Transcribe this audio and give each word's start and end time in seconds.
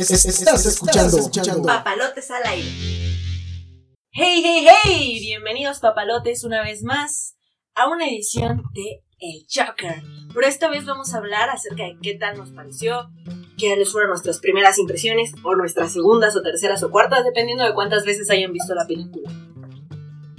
estás 0.00 0.66
escuchando, 0.66 1.62
Papalotes 1.62 2.30
al 2.30 2.42
aire. 2.46 2.68
Hey, 4.10 4.42
hey, 4.44 4.66
hey, 4.84 5.18
bienvenidos 5.20 5.80
papalotes 5.80 6.44
una 6.44 6.62
vez 6.62 6.82
más 6.82 7.36
a 7.74 7.88
una 7.88 8.06
edición 8.08 8.62
de 8.74 9.02
El 9.18 9.46
Joker. 9.52 10.02
Pero 10.32 10.46
esta 10.46 10.70
vez 10.70 10.86
vamos 10.86 11.12
a 11.12 11.18
hablar 11.18 11.50
acerca 11.50 11.84
de 11.84 11.98
qué 12.02 12.14
tal 12.14 12.38
nos 12.38 12.50
pareció, 12.52 13.10
qué 13.58 13.76
les 13.76 13.92
fueron 13.92 14.10
nuestras 14.10 14.38
primeras 14.38 14.78
impresiones, 14.78 15.32
o 15.42 15.54
nuestras 15.56 15.92
segundas 15.92 16.36
o 16.36 16.42
terceras 16.42 16.82
o 16.82 16.90
cuartas, 16.90 17.24
dependiendo 17.24 17.64
de 17.64 17.74
cuántas 17.74 18.04
veces 18.04 18.30
hayan 18.30 18.52
visto 18.52 18.74
la 18.74 18.86
película. 18.86 19.30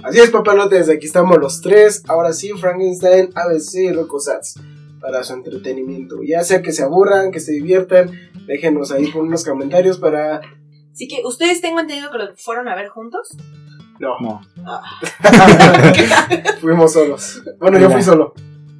Así 0.02 0.20
es, 0.20 0.30
papalotes, 0.30 0.88
aquí 0.88 1.06
estamos 1.06 1.38
los 1.38 1.60
tres. 1.60 2.02
Ahora 2.08 2.32
sí, 2.32 2.50
Frankenstein, 2.52 3.30
ABC 3.34 3.74
y 3.74 3.92
Rocco 3.92 4.20
Sats 4.20 4.56
para 5.04 5.22
su 5.22 5.34
entretenimiento. 5.34 6.16
Ya 6.26 6.42
sea 6.44 6.62
que 6.62 6.72
se 6.72 6.82
aburran, 6.82 7.30
que 7.30 7.38
se 7.38 7.52
diviertan, 7.52 8.10
déjenos 8.46 8.90
ahí 8.90 9.10
con 9.10 9.26
unos 9.26 9.44
comentarios 9.44 9.98
para... 9.98 10.40
Así 10.92 11.06
que, 11.08 11.20
¿ustedes 11.26 11.60
tengo 11.60 11.78
entendido 11.78 12.10
que 12.10 12.16
lo 12.16 12.36
fueron 12.36 12.68
a 12.68 12.74
ver 12.74 12.88
juntos? 12.88 13.36
No. 14.00 14.18
No. 14.20 14.40
Ah. 14.64 14.80
Fuimos 16.62 16.94
solos. 16.94 17.42
Bueno, 17.60 17.78
yo 17.78 17.90
fui 17.90 18.02
solo. 18.02 18.32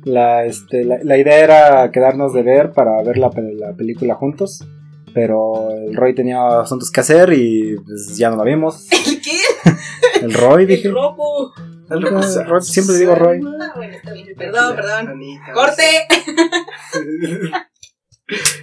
La, 0.05 0.47
este, 0.47 0.85
la, 0.85 0.99
la 1.03 1.19
idea 1.19 1.39
era 1.45 1.91
quedarnos 1.91 2.33
de 2.33 2.43
ver 2.43 2.73
para 2.73 3.03
ver 3.03 3.19
la, 3.19 3.31
la 3.59 3.77
película 3.77 4.15
juntos. 4.15 4.65
Pero 5.13 5.71
el 5.71 5.95
Roy 5.95 6.15
tenía 6.15 6.61
asuntos 6.61 6.91
que 6.91 7.01
hacer 7.01 7.35
y 7.35 7.77
pues, 7.85 8.17
ya 8.17 8.31
no 8.31 8.37
la 8.37 8.45
vimos. 8.45 8.89
¿El 9.07 9.21
qué? 9.21 10.23
El 10.23 10.33
Roy, 10.33 10.65
dije. 10.65 10.89
El 10.89 10.95
robo. 10.95 11.53
Roy, 11.89 12.63
siempre 12.63 12.97
digo 12.97 13.15
Roy. 13.15 13.41
Ah, 13.61 13.73
bueno, 13.77 13.95
está 13.95 14.13
bien. 14.13 14.29
Perdón, 14.37 14.77
perdón. 14.77 15.09
Anita. 15.09 15.53
¡Corte! 15.53 15.83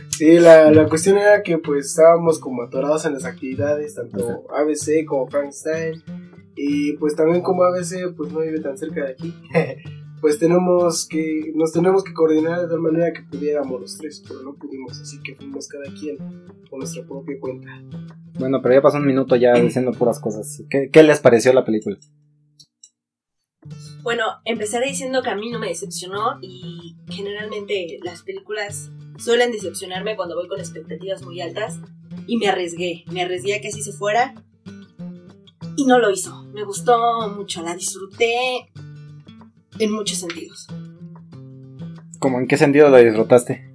Sí, 0.09 0.39
la, 0.39 0.71
la 0.71 0.87
cuestión 0.87 1.17
era 1.17 1.43
que 1.43 1.57
pues 1.57 1.87
estábamos 1.87 2.39
como 2.39 2.63
atorados 2.63 3.05
en 3.05 3.13
las 3.13 3.25
actividades, 3.25 3.95
tanto 3.95 4.45
ABC 4.51 5.05
como 5.05 5.27
Frankenstein, 5.27 6.03
y 6.55 6.93
pues 6.97 7.15
también 7.15 7.41
como 7.41 7.63
ABC 7.63 8.15
pues 8.15 8.31
no 8.31 8.39
vive 8.39 8.59
tan 8.59 8.77
cerca 8.77 9.05
de 9.05 9.11
aquí, 9.11 9.33
pues 10.21 10.39
tenemos 10.39 11.07
que, 11.07 11.51
nos 11.55 11.71
tenemos 11.71 12.03
que 12.03 12.13
coordinar 12.13 12.61
de 12.61 12.67
tal 12.67 12.79
manera 12.79 13.13
que 13.13 13.21
pudiéramos 13.23 13.81
los 13.81 13.97
tres, 13.97 14.23
pero 14.27 14.41
no 14.41 14.55
pudimos, 14.55 14.99
así 14.99 15.21
que 15.23 15.35
fuimos 15.35 15.67
cada 15.67 15.85
quien 15.93 16.17
con 16.69 16.79
nuestra 16.79 17.03
propia 17.03 17.39
cuenta. 17.39 17.69
Bueno, 18.39 18.61
pero 18.61 18.75
ya 18.75 18.81
pasó 18.81 18.97
un 18.97 19.05
minuto 19.05 19.35
ya 19.35 19.53
diciendo 19.61 19.91
puras 19.91 20.19
cosas. 20.19 20.63
¿Qué, 20.69 20.89
qué 20.91 21.03
les 21.03 21.19
pareció 21.19 21.53
la 21.53 21.65
película? 21.65 21.97
Bueno, 24.03 24.23
empezaré 24.45 24.87
diciendo 24.87 25.21
que 25.21 25.29
a 25.29 25.35
mí 25.35 25.49
no 25.51 25.59
me 25.59 25.67
decepcionó 25.67 26.39
y 26.41 26.95
generalmente 27.09 27.99
las 28.03 28.23
películas 28.23 28.89
suelen 29.17 29.51
decepcionarme 29.51 30.15
cuando 30.15 30.35
voy 30.35 30.47
con 30.47 30.59
expectativas 30.59 31.21
muy 31.21 31.39
altas 31.41 31.79
y 32.25 32.37
me 32.37 32.47
arriesgué, 32.47 33.03
me 33.11 33.21
arriesgué 33.21 33.55
a 33.55 33.61
que 33.61 33.67
así 33.67 33.83
se 33.83 33.91
fuera 33.93 34.33
y 35.75 35.85
no 35.85 35.99
lo 35.99 36.09
hizo. 36.09 36.43
Me 36.53 36.63
gustó 36.63 37.29
mucho, 37.29 37.61
la 37.61 37.75
disfruté 37.75 38.71
en 39.79 39.91
muchos 39.91 40.17
sentidos. 40.17 40.67
¿Cómo 42.19 42.39
en 42.39 42.47
qué 42.47 42.57
sentido 42.57 42.89
la 42.89 42.99
disfrutaste? 42.99 43.71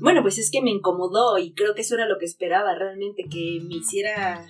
Bueno, 0.00 0.22
pues 0.22 0.38
es 0.38 0.50
que 0.50 0.62
me 0.62 0.70
incomodó 0.70 1.38
y 1.38 1.52
creo 1.54 1.74
que 1.74 1.82
eso 1.82 1.94
era 1.94 2.06
lo 2.06 2.18
que 2.18 2.26
esperaba 2.26 2.74
realmente, 2.76 3.24
que 3.24 3.60
me 3.66 3.76
hiciera 3.76 4.46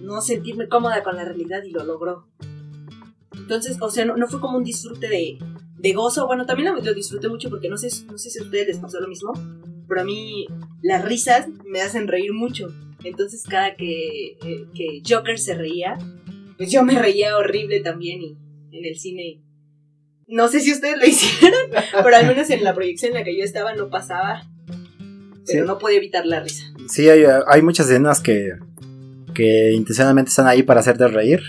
no 0.00 0.20
sentirme 0.20 0.68
cómoda 0.68 1.02
con 1.02 1.16
la 1.16 1.24
realidad 1.24 1.62
y 1.64 1.70
lo 1.70 1.84
logró. 1.84 2.26
Entonces, 3.36 3.76
o 3.80 3.90
sea, 3.90 4.04
no, 4.04 4.16
no 4.16 4.26
fue 4.28 4.40
como 4.40 4.56
un 4.58 4.64
disfrute 4.64 5.08
de, 5.08 5.38
de 5.78 5.92
gozo. 5.92 6.26
Bueno, 6.26 6.46
también 6.46 6.74
lo, 6.74 6.80
lo 6.80 6.94
disfruté 6.94 7.28
mucho 7.28 7.48
porque 7.50 7.68
no 7.68 7.76
sé, 7.76 7.88
no 8.06 8.18
sé 8.18 8.30
si 8.30 8.38
a 8.38 8.42
ustedes 8.42 8.66
les 8.68 8.78
pasó 8.78 9.00
lo 9.00 9.08
mismo, 9.08 9.32
pero 9.88 10.00
a 10.00 10.04
mí 10.04 10.46
las 10.82 11.04
risas 11.04 11.46
me 11.64 11.80
hacen 11.80 12.08
reír 12.08 12.32
mucho. 12.32 12.68
Entonces, 13.04 13.44
cada 13.48 13.76
que, 13.76 14.36
eh, 14.42 14.64
que 14.74 15.02
Joker 15.08 15.38
se 15.38 15.54
reía, 15.54 15.96
pues 16.56 16.72
yo 16.72 16.82
me 16.82 16.98
reía 16.98 17.36
horrible 17.36 17.80
también 17.80 18.20
y 18.22 18.36
en 18.72 18.84
el 18.84 18.98
cine. 18.98 19.42
No 20.26 20.48
sé 20.48 20.58
si 20.60 20.72
ustedes 20.72 20.98
lo 20.98 21.06
hicieron, 21.06 21.60
pero 22.02 22.16
al 22.16 22.26
menos 22.26 22.50
en 22.50 22.64
la 22.64 22.74
proyección 22.74 23.12
en 23.12 23.18
la 23.18 23.24
que 23.24 23.36
yo 23.38 23.44
estaba 23.44 23.74
no 23.74 23.88
pasaba. 23.90 24.42
Pero 25.46 25.62
Sí. 25.62 25.68
no 25.68 25.78
podía 25.78 25.98
evitar 25.98 26.26
la 26.26 26.40
risa. 26.40 26.64
Sí, 26.88 27.08
hay, 27.08 27.22
hay 27.46 27.62
muchas 27.62 27.86
escenas 27.88 28.20
que, 28.20 28.50
que 29.32 29.70
intencionalmente 29.72 30.30
están 30.30 30.48
ahí 30.48 30.64
para 30.64 30.80
hacerte 30.80 31.06
reír, 31.06 31.40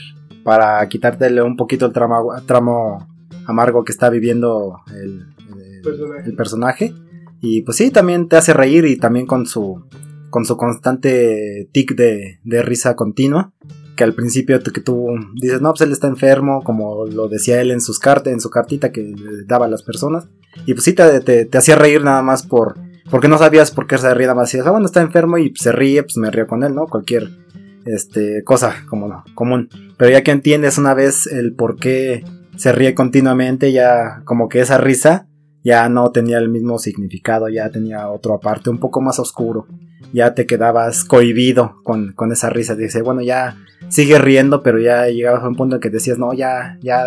para 0.47 0.88
quitártele 0.88 1.41
un 1.41 1.58
poquito 1.58 1.85
el 1.88 1.91
tramo, 1.91 2.31
tramo 2.46 3.06
amargo 3.47 3.84
que 3.84 3.91
está 3.91 4.09
viviendo 4.09 4.80
el, 4.96 5.25
el- 5.59 5.81
Personaje. 5.84 6.30
el 6.30 6.35
personaje. 6.38 6.94
Y 7.41 7.63
pues 7.63 7.75
sí, 7.75 7.91
también 7.91 8.30
te 8.30 8.38
hace 8.38 8.53
reír 8.53 8.85
y 8.85 8.96
también 8.97 9.25
con 9.25 9.46
su, 9.46 9.84
con 10.30 10.46
su 10.46 10.56
constante 10.56 11.68
tic 11.74 11.96
de, 11.97 12.40
de 12.46 12.62
risa 12.62 12.96
continua. 12.96 13.52
Que 13.97 14.06
al 14.06 14.13
principio 14.13 14.62
que 14.63 14.80
tú 14.80 15.08
dices, 15.35 15.59
no, 15.62 15.72
pues 15.72 15.81
él 15.81 15.91
está 15.91 16.08
enfermo, 16.08 16.62
como 16.64 17.06
lo 17.08 17.28
decía 17.28 17.59
él 17.59 17.72
en, 17.72 17.81
sus 17.81 18.00
cartas, 18.00 18.31
en 18.31 18.40
su 18.40 18.50
cartita 18.50 18.94
que 18.94 19.02
le 19.03 19.44
daba 19.46 19.66
a 19.66 19.69
las 19.69 19.84
personas. 19.84 20.29
Y 20.66 20.74
pues 20.75 20.85
sí, 20.85 20.94
te, 20.94 21.19
te, 21.19 21.44
te 21.46 21.58
hacía 21.58 21.75
reír 21.75 22.03
nada 22.06 22.22
más 22.22 22.44
por, 22.47 22.75
porque 23.12 23.28
no 23.28 23.38
sabías 23.38 23.72
por 23.72 23.85
qué 23.85 23.97
se 23.97 24.14
ría, 24.14 24.28
nada 24.28 24.35
más 24.40 24.50
decías, 24.50 24.66
ah, 24.66 24.72
bueno, 24.72 24.85
está 24.85 25.02
enfermo 25.02 25.38
y 25.40 25.52
se 25.58 25.74
ríe, 25.74 26.03
pues 26.03 26.16
me 26.18 26.31
río 26.31 26.47
con 26.47 26.64
él, 26.64 26.74
¿no? 26.74 26.85
Cualquier 26.88 27.29
este, 27.87 28.43
cosa 28.43 28.83
como 28.89 29.07
no, 29.07 29.23
común. 29.33 29.69
Pero 29.97 30.11
ya 30.11 30.23
que 30.23 30.31
entiendes 30.31 30.77
una 30.77 30.93
vez 30.93 31.27
el 31.27 31.53
por 31.53 31.77
qué 31.77 32.23
se 32.55 32.71
ríe 32.71 32.95
continuamente, 32.95 33.71
ya 33.71 34.21
como 34.25 34.49
que 34.49 34.59
esa 34.59 34.77
risa 34.77 35.27
ya 35.63 35.89
no 35.89 36.11
tenía 36.11 36.37
el 36.37 36.49
mismo 36.49 36.79
significado, 36.79 37.49
ya 37.49 37.69
tenía 37.69 38.09
otro 38.09 38.33
aparte, 38.33 38.69
un 38.69 38.79
poco 38.79 39.01
más 39.01 39.19
oscuro. 39.19 39.67
Ya 40.13 40.33
te 40.33 40.45
quedabas 40.45 41.03
cohibido 41.03 41.81
con, 41.83 42.13
con 42.13 42.31
esa 42.31 42.49
risa. 42.49 42.75
Dice, 42.75 43.01
bueno, 43.01 43.21
ya 43.21 43.57
sigue 43.89 44.17
riendo, 44.17 44.63
pero 44.63 44.79
ya 44.79 45.07
llegabas 45.07 45.43
a 45.43 45.47
un 45.49 45.55
punto 45.55 45.75
en 45.75 45.81
que 45.81 45.89
decías, 45.89 46.17
no, 46.17 46.33
ya, 46.33 46.77
ya, 46.81 47.03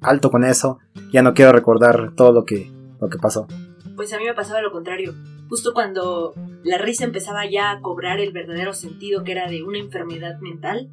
alto 0.00 0.30
con 0.30 0.44
eso, 0.44 0.78
ya 1.12 1.22
no 1.22 1.34
quiero 1.34 1.52
recordar 1.52 2.12
todo 2.16 2.32
lo 2.32 2.44
que, 2.44 2.70
lo 3.00 3.08
que 3.08 3.18
pasó. 3.18 3.46
Pues 3.94 4.12
a 4.12 4.18
mí 4.18 4.24
me 4.24 4.34
pasaba 4.34 4.60
lo 4.60 4.72
contrario. 4.72 5.14
Justo 5.50 5.74
cuando 5.74 6.32
la 6.62 6.78
risa 6.78 7.04
empezaba 7.04 7.44
ya 7.44 7.72
a 7.72 7.80
cobrar 7.82 8.20
el 8.20 8.32
verdadero 8.32 8.72
sentido 8.72 9.24
que 9.24 9.32
era 9.32 9.50
de 9.50 9.62
una 9.64 9.78
enfermedad 9.78 10.38
mental, 10.40 10.88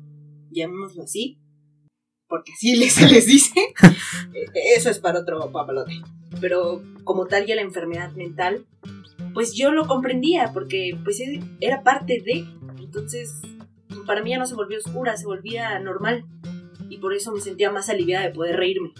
llamémoslo 0.52 1.04
así, 1.04 1.38
porque 2.28 2.52
así 2.54 2.76
se 2.90 3.08
les 3.08 3.28
dice, 3.28 3.54
eh, 4.34 4.46
eso 4.76 4.90
es 4.90 5.00
para 5.00 5.20
otro 5.20 5.52
papalote. 5.52 5.94
Pero 6.42 6.82
como 7.04 7.28
tal 7.28 7.46
ya 7.46 7.56
la 7.56 7.62
enfermedad 7.62 8.12
mental, 8.14 8.66
pues 9.34 9.54
yo 9.54 9.72
lo 9.72 9.86
comprendía 9.88 10.52
porque 10.54 10.98
pues 11.04 11.20
e- 11.22 11.40
era 11.62 11.84
parte 11.84 12.22
de, 12.26 12.46
entonces 12.80 13.32
para 14.08 14.24
mí 14.24 14.32
ya 14.32 14.40
no 14.40 14.48
se 14.48 14.56
volvió 14.56 14.78
oscura, 14.80 15.16
se 15.18 15.26
volvía 15.28 15.78
normal 15.80 16.26
y 16.90 16.98
por 16.98 17.14
eso 17.14 17.32
me 17.32 17.42
sentía 17.42 17.72
más 17.72 17.90
aliviada 17.90 18.26
de 18.26 18.34
poder 18.34 18.56
reírme. 18.58 18.92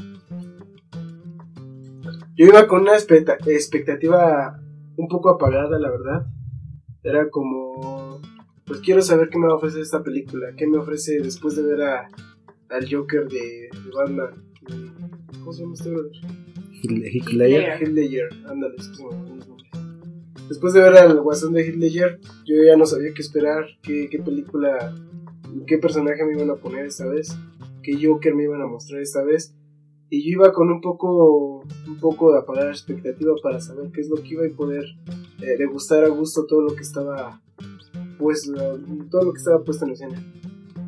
Yo 2.36 2.46
iba 2.46 2.68
con 2.68 2.84
una 2.84 2.94
expecta- 2.94 3.38
expectativa 3.48 4.62
un 4.98 5.08
poco 5.08 5.30
apagada, 5.30 5.80
la 5.80 5.90
verdad. 5.90 6.26
Era 7.04 7.30
como, 7.30 8.20
pues 8.66 8.82
quiero 8.82 9.02
saber 9.02 9.30
qué 9.30 9.40
me 9.40 9.48
va 9.48 9.54
a 9.54 9.58
ofrecer 9.58 9.82
esta 9.82 10.04
película, 10.04 10.54
qué 10.58 10.68
me 10.68 10.78
ofrece 10.78 11.20
después 11.22 11.56
de 11.56 11.64
ver 11.64 11.82
a, 11.84 12.10
al 12.70 12.92
Joker 12.92 13.28
de, 13.30 13.70
de 13.72 13.92
Batman. 13.96 14.32
¿Cómo 15.40 15.54
se 15.54 15.62
llama 15.62 15.76
este 15.76 15.90
brother? 15.90 16.12
Ledger, 17.94 18.30
ándale. 18.48 18.76
Después 20.50 20.74
de 20.74 20.82
ver 20.82 20.98
al 20.98 21.22
guasón 21.22 21.54
de 21.54 21.72
Ledger, 21.76 22.20
yo 22.46 22.56
ya 22.66 22.76
no 22.76 22.86
sabía 22.86 23.14
qué 23.14 23.22
esperar, 23.22 23.66
qué, 23.82 24.08
qué 24.10 24.20
película, 24.20 24.94
qué 25.66 25.78
personaje 25.78 26.26
me 26.26 26.34
iban 26.34 26.50
a 26.50 26.56
poner 26.56 26.86
esta 26.86 27.06
vez, 27.06 27.38
qué 27.84 27.98
Joker 28.02 28.36
me 28.36 28.44
iban 28.44 28.62
a 28.62 28.68
mostrar 28.68 29.02
esta 29.02 29.24
vez. 29.24 29.56
Y 30.10 30.24
yo 30.24 30.40
iba 30.40 30.54
con 30.54 30.70
un 30.70 30.80
poco, 30.82 31.64
un 31.88 32.00
poco 32.00 32.32
de 32.32 32.40
apagar 32.40 32.68
expectativa 32.70 33.34
para 33.44 33.60
saber 33.60 33.92
qué 33.92 34.02
es 34.02 34.10
lo 34.10 34.16
que 34.18 34.30
iba 34.30 34.46
y 34.46 34.52
poder 34.52 34.84
eh, 35.42 35.58
degustar 35.58 36.06
a 36.06 36.10
gusto 36.10 36.46
todo 36.46 36.62
lo 36.62 36.76
que 36.76 36.82
estaba 36.82 37.42
pues 38.18 38.50
todo 39.12 39.24
lo 39.24 39.32
que 39.34 39.38
estaba 39.40 39.64
puesto 39.64 39.86
en 39.86 39.92
escena. 39.92 40.24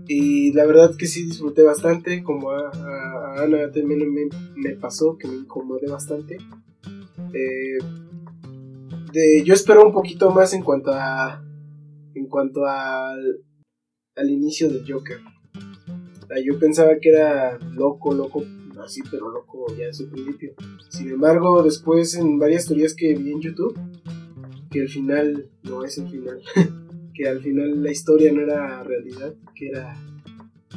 Y 0.07 0.51
la 0.53 0.65
verdad 0.65 0.95
que 0.97 1.05
sí 1.05 1.23
disfruté 1.25 1.61
bastante, 1.63 2.23
como 2.23 2.49
a, 2.51 2.69
a- 2.69 3.35
a 3.39 3.43
Ana 3.43 3.71
también 3.71 4.11
me, 4.11 4.27
me 4.55 4.75
pasó, 4.75 5.17
que 5.17 5.27
me 5.27 5.35
incomodé 5.35 5.87
bastante. 5.87 6.37
Eh, 7.33 7.77
de, 9.13 9.43
yo 9.43 9.53
espero 9.53 9.85
un 9.85 9.93
poquito 9.93 10.31
más 10.31 10.53
en 10.53 10.63
cuanto 10.63 10.91
a 10.93 11.43
en 12.15 12.25
cuanto 12.27 12.65
al, 12.65 13.41
al 14.15 14.29
inicio 14.29 14.67
del 14.69 14.83
Joker. 14.91 15.19
Yo 16.45 16.59
pensaba 16.59 16.91
que 17.01 17.09
era 17.09 17.57
loco, 17.73 18.13
loco, 18.13 18.43
así, 18.89 19.01
pero 19.09 19.29
loco 19.29 19.67
ya 19.77 19.85
desde 19.85 20.05
el 20.05 20.09
principio. 20.09 20.53
Sin 20.89 21.09
embargo, 21.09 21.63
después 21.63 22.15
en 22.15 22.39
varias 22.39 22.65
teorías 22.65 22.95
que 22.95 23.13
vi 23.15 23.31
en 23.31 23.41
YouTube, 23.41 23.79
que 24.69 24.79
el 24.81 24.89
final 24.89 25.49
no 25.63 25.85
es 25.85 25.97
el 25.97 26.09
final. 26.09 26.41
que 27.13 27.27
al 27.27 27.41
final 27.41 27.83
la 27.83 27.91
historia 27.91 28.31
no 28.31 28.41
era 28.41 28.83
realidad, 28.83 29.35
que 29.55 29.67
era 29.67 29.95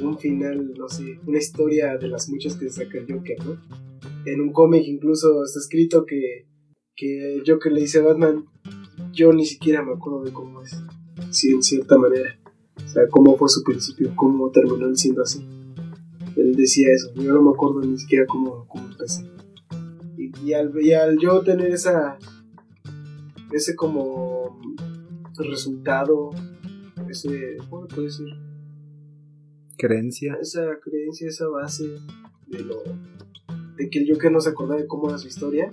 un 0.00 0.18
final, 0.18 0.74
no 0.76 0.88
sé, 0.88 1.18
una 1.26 1.38
historia 1.38 1.96
de 1.96 2.08
las 2.08 2.28
muchas 2.28 2.56
que 2.56 2.68
saca 2.68 2.98
el 2.98 3.06
Joker, 3.12 3.38
¿no? 3.44 3.60
En 4.26 4.40
un 4.40 4.52
cómic 4.52 4.82
incluso 4.86 5.44
está 5.44 5.58
escrito 5.58 6.04
que, 6.04 6.46
que 6.96 7.36
el 7.36 7.42
Joker 7.46 7.72
le 7.72 7.82
dice 7.82 7.98
a 7.98 8.02
Batman, 8.02 8.44
yo 9.12 9.32
ni 9.32 9.46
siquiera 9.46 9.82
me 9.82 9.92
acuerdo 9.92 10.24
de 10.24 10.32
cómo 10.32 10.62
es. 10.62 10.76
sí, 11.30 11.50
en 11.50 11.62
cierta 11.62 11.96
manera. 11.98 12.38
O 12.84 12.88
sea, 12.88 13.06
cómo 13.08 13.36
fue 13.36 13.48
su 13.48 13.62
principio, 13.62 14.12
cómo 14.16 14.50
terminó 14.50 14.86
él 14.86 14.96
siendo 14.96 15.22
así. 15.22 15.46
Él 16.36 16.54
decía 16.54 16.92
eso, 16.92 17.12
yo 17.14 17.32
no 17.34 17.42
me 17.42 17.50
acuerdo 17.50 17.80
ni 17.82 17.98
siquiera 17.98 18.26
cómo, 18.26 18.66
cómo 18.68 18.88
empecé. 18.88 19.24
Y, 20.16 20.32
y 20.44 20.52
al, 20.54 20.72
y 20.80 20.92
al 20.92 21.18
yo 21.18 21.42
tener 21.42 21.72
esa, 21.72 22.18
ese 23.52 23.76
como 23.76 24.60
resultado, 25.36 26.30
ese, 27.08 27.56
¿cómo 27.68 27.86
puedo 27.86 28.02
decir? 28.02 28.26
Creencia. 29.76 30.38
Esa 30.40 30.78
creencia, 30.80 31.28
esa 31.28 31.48
base 31.48 31.84
de 32.46 32.60
lo 32.60 32.82
de 33.76 33.90
que 33.90 34.00
el 34.00 34.12
Joker 34.12 34.30
no 34.30 34.40
se 34.40 34.50
acordaba 34.50 34.80
de 34.80 34.86
cómo 34.86 35.08
era 35.08 35.18
su 35.18 35.28
historia. 35.28 35.70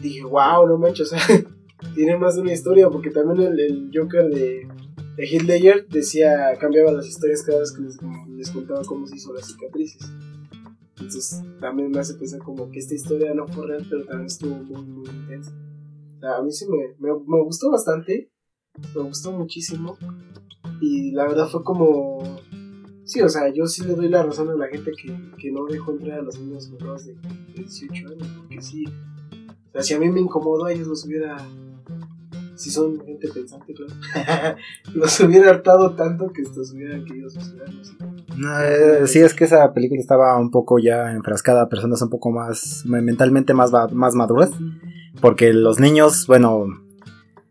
Dije, 0.00 0.22
wow, 0.22 0.66
no 0.66 0.78
manches, 0.78 1.12
o 1.12 1.16
sea, 1.16 1.44
tiene 1.94 2.16
más 2.16 2.36
de 2.36 2.42
una 2.42 2.52
historia, 2.52 2.88
porque 2.88 3.10
también 3.10 3.52
el, 3.52 3.60
el 3.60 3.90
Joker 3.92 4.28
de, 4.28 4.66
de 5.16 5.26
Heath 5.26 5.42
Ledger 5.42 5.88
decía, 5.88 6.56
cambiaba 6.58 6.92
las 6.92 7.06
historias 7.06 7.42
cada 7.42 7.60
vez 7.60 7.72
que 7.72 7.82
les, 7.82 7.98
les 8.40 8.50
contaba 8.50 8.82
cómo 8.84 9.06
se 9.06 9.16
hizo 9.16 9.34
las 9.34 9.46
cicatrices. 9.46 10.10
Entonces 10.96 11.42
también 11.60 11.90
me 11.90 12.00
hace 12.00 12.14
pensar 12.14 12.40
como 12.40 12.70
que 12.70 12.78
esta 12.78 12.94
historia 12.94 13.34
no 13.34 13.46
fue 13.46 13.66
real, 13.66 13.86
pero 13.88 14.04
también 14.04 14.26
estuvo 14.26 14.56
muy, 14.56 14.82
muy 14.82 15.08
intensa. 15.08 15.52
O 16.16 16.20
sea, 16.20 16.36
a 16.36 16.42
mí 16.42 16.50
sí 16.50 16.66
me, 16.66 16.94
me, 16.98 17.14
me 17.26 17.42
gustó 17.42 17.70
bastante, 17.70 18.30
me 18.94 19.02
gustó 19.02 19.32
muchísimo. 19.32 19.96
Y 20.80 21.12
la 21.12 21.26
verdad 21.26 21.48
fue 21.48 21.62
como... 21.62 22.40
Sí, 23.04 23.20
o 23.20 23.28
sea, 23.28 23.52
yo 23.52 23.66
sí 23.66 23.84
le 23.84 23.94
doy 23.94 24.08
la 24.08 24.22
razón 24.22 24.48
a 24.50 24.54
la 24.54 24.68
gente 24.68 24.92
que, 24.92 25.14
que 25.38 25.50
no 25.50 25.66
dejó 25.66 25.92
entrar 25.92 26.20
a 26.20 26.22
los 26.22 26.38
niños 26.38 26.70
menores 26.70 27.06
de, 27.06 27.14
de 27.14 27.62
18 27.62 28.08
años, 28.08 28.28
porque 28.38 28.62
sí. 28.62 28.84
O 28.86 29.72
sea, 29.72 29.82
si 29.82 29.94
a 29.94 29.98
mí 29.98 30.08
me 30.08 30.20
incomodó, 30.20 30.68
ellos 30.68 30.86
los 30.86 31.04
hubiera... 31.04 31.36
Si 32.54 32.70
son 32.70 33.00
gente 33.04 33.28
pensante, 33.28 33.74
claro. 33.74 34.56
los 34.94 35.18
hubiera 35.20 35.50
hartado 35.50 35.94
tanto 35.94 36.30
que 36.30 36.42
estos 36.42 36.72
hubieran 36.72 37.04
querido 37.04 37.30
suicidarlos. 37.30 37.92
No, 37.98 38.14
eh, 38.38 39.06
sí, 39.06 39.20
es 39.20 39.34
que 39.34 39.44
esa 39.44 39.72
película 39.72 40.00
estaba 40.00 40.38
un 40.38 40.50
poco 40.50 40.78
ya 40.78 41.12
enfrascada 41.12 41.62
a 41.62 41.68
personas 41.68 42.02
un 42.02 42.10
poco 42.10 42.30
más 42.30 42.84
mentalmente 42.86 43.54
más, 43.54 43.70
más 43.92 44.14
maduras. 44.14 44.50
Porque 45.20 45.52
los 45.52 45.80
niños, 45.80 46.26
bueno, 46.26 46.66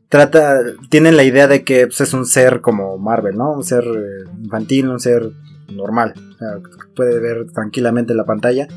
trata, 0.08 0.60
tienen 0.90 1.18
la 1.18 1.24
idea 1.24 1.48
de 1.48 1.64
que 1.64 1.88
pues, 1.88 2.02
es 2.02 2.14
un 2.14 2.26
ser 2.26 2.62
como 2.62 2.98
Marvel, 2.98 3.38
¿no? 3.38 3.52
Un 3.52 3.64
ser 3.64 3.84
eh, 3.84 4.30
infantil, 4.42 4.90
un 4.90 5.00
ser 5.00 5.30
normal. 5.74 6.14
O 6.18 6.38
sea, 6.38 6.60
puede 6.96 7.20
ver 7.20 7.52
tranquilamente 7.54 8.14
la 8.14 8.26
pantalla. 8.26 8.68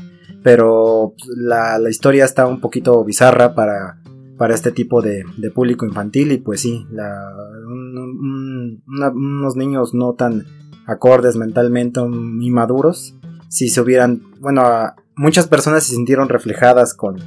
Pero 0.43 1.13
pues, 1.17 1.37
la, 1.37 1.77
la 1.79 1.89
historia 1.89 2.25
está 2.25 2.45
un 2.45 2.59
poquito 2.59 3.03
bizarra 3.03 3.55
para, 3.55 4.01
para 4.37 4.53
este 4.53 4.71
tipo 4.71 5.01
de, 5.01 5.23
de 5.37 5.51
público 5.51 5.85
infantil. 5.85 6.31
Y 6.33 6.37
pues 6.37 6.61
sí, 6.61 6.85
la, 6.91 7.15
unos 9.13 9.55
niños 9.55 9.93
no 9.93 10.13
tan 10.13 10.45
acordes 10.87 11.35
mentalmente, 11.35 12.01
muy 12.01 12.49
maduros. 12.49 13.15
Si 13.49 13.69
se 13.69 13.81
hubieran, 13.81 14.21
bueno, 14.39 14.63
muchas 15.15 15.47
personas 15.47 15.83
se 15.83 15.93
sintieron 15.93 16.29
reflejadas 16.29 16.93
con, 16.93 17.17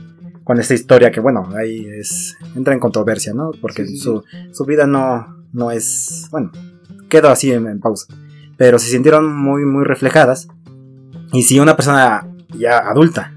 con 0.44 0.58
esta 0.58 0.74
historia 0.74 1.10
que 1.10 1.20
bueno, 1.20 1.48
ahí 1.56 1.86
es 1.86 2.36
entra 2.54 2.74
en 2.74 2.80
controversia, 2.80 3.32
¿no? 3.34 3.52
Porque 3.60 3.86
Sí, 3.86 3.96
sí, 3.96 4.02
su, 4.02 4.24
su 4.52 4.64
vida 4.64 4.86
no, 4.86 5.44
no 5.52 5.70
es, 5.70 6.28
bueno, 6.30 6.50
quedó 7.08 7.28
así 7.28 7.52
en, 7.52 7.66
en 7.66 7.80
pausa. 7.80 8.06
Pero 8.56 8.78
se 8.78 8.90
sintieron 8.90 9.34
muy, 9.34 9.64
muy 9.64 9.84
reflejadas. 9.84 10.48
Y 11.32 11.42
si 11.42 11.60
una 11.60 11.76
persona 11.76 12.26
ya 12.58 12.78
adulta, 12.78 13.32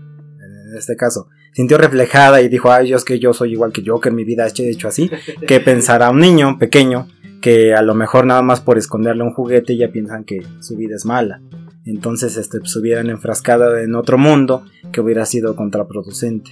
en 0.69 0.77
este 0.77 0.95
caso, 0.95 1.27
sintió 1.53 1.77
reflejada 1.77 2.41
y 2.41 2.49
dijo, 2.49 2.71
ay, 2.71 2.89
yo 2.89 2.97
es 2.97 3.03
que 3.03 3.19
yo 3.19 3.33
soy 3.33 3.53
igual 3.53 3.73
que 3.73 3.81
yo, 3.81 3.99
que 3.99 4.09
en 4.09 4.15
mi 4.15 4.23
vida 4.23 4.47
he 4.47 4.69
hecho 4.69 4.87
así, 4.87 5.09
que 5.47 5.59
pensará 5.59 6.09
un 6.09 6.19
niño 6.19 6.57
pequeño 6.57 7.07
que 7.41 7.73
a 7.73 7.81
lo 7.81 7.95
mejor 7.95 8.25
nada 8.25 8.41
más 8.41 8.61
por 8.61 8.77
esconderle 8.77 9.23
un 9.23 9.33
juguete 9.33 9.77
ya 9.77 9.91
piensan 9.91 10.23
que 10.25 10.41
su 10.61 10.75
vida 10.75 10.95
es 10.95 11.05
mala. 11.05 11.41
Entonces 11.85 12.37
este, 12.37 12.59
pues, 12.59 12.75
hubieran 12.75 13.09
enfrascado 13.09 13.77
en 13.77 13.95
otro 13.95 14.17
mundo 14.17 14.63
que 14.91 15.01
hubiera 15.01 15.25
sido 15.25 15.55
contraproducente. 15.55 16.51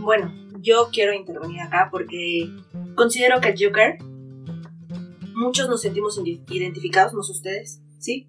Bueno, 0.00 0.32
yo 0.60 0.88
quiero 0.92 1.12
intervenir 1.12 1.60
acá 1.60 1.88
porque 1.90 2.48
considero 2.94 3.40
que 3.40 3.48
el 3.50 3.56
Joker, 3.58 3.98
muchos 5.34 5.68
nos 5.68 5.80
sentimos 5.82 6.20
identificados, 6.48 7.12
no 7.14 7.22
sé 7.22 7.32
ustedes, 7.32 7.82
¿sí? 7.98 8.28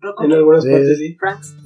Rocco, 0.00 0.24
En 0.24 0.32
algunas 0.32 0.62
Sí. 0.62 0.70
partes 0.70 0.98
sí. 0.98 1.16
Franks, 1.18 1.56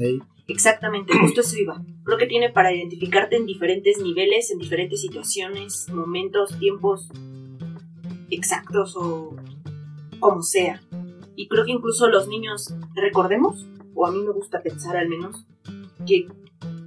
exactamente, 0.49 1.13
justo 1.21 1.43
eso 1.43 1.57
iba. 1.59 1.83
Creo 2.05 2.17
que 2.19 2.27
tiene 2.27 2.51
para 2.51 2.73
identificarte 2.75 3.37
en 3.37 3.45
diferentes 3.47 4.01
niveles, 4.01 4.51
en 4.51 4.59
diferentes 4.59 5.01
situaciones, 5.01 5.89
momentos, 5.93 6.59
tiempos 6.59 7.09
exactos 8.31 8.97
o 8.97 9.37
como 10.19 10.43
sea. 10.43 10.81
Y 11.37 11.49
creo 11.49 11.65
que 11.65 11.73
incluso 11.73 12.09
los 12.09 12.29
niños, 12.29 12.75
recordemos, 12.95 13.67
o 13.95 14.07
a 14.07 14.11
mí 14.11 14.21
me 14.23 14.33
gusta 14.33 14.63
pensar 14.63 14.97
al 14.97 15.09
menos, 15.09 15.47
que 16.07 16.29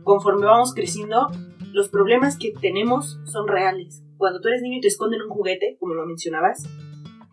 conforme 0.04 0.46
vamos 0.46 0.74
creciendo, 0.74 1.30
los 1.74 1.90
problemas 1.90 2.38
que 2.38 2.52
tenemos 2.52 3.20
son 3.26 3.48
reales. 3.48 4.04
Cuando 4.18 4.40
tú 4.40 4.48
eres 4.50 4.62
niño 4.62 4.78
y 4.78 4.82
te 4.82 4.88
esconden 4.88 5.22
un 5.24 5.30
juguete, 5.30 5.78
como 5.80 5.96
lo 5.96 6.06
mencionabas, 6.06 6.64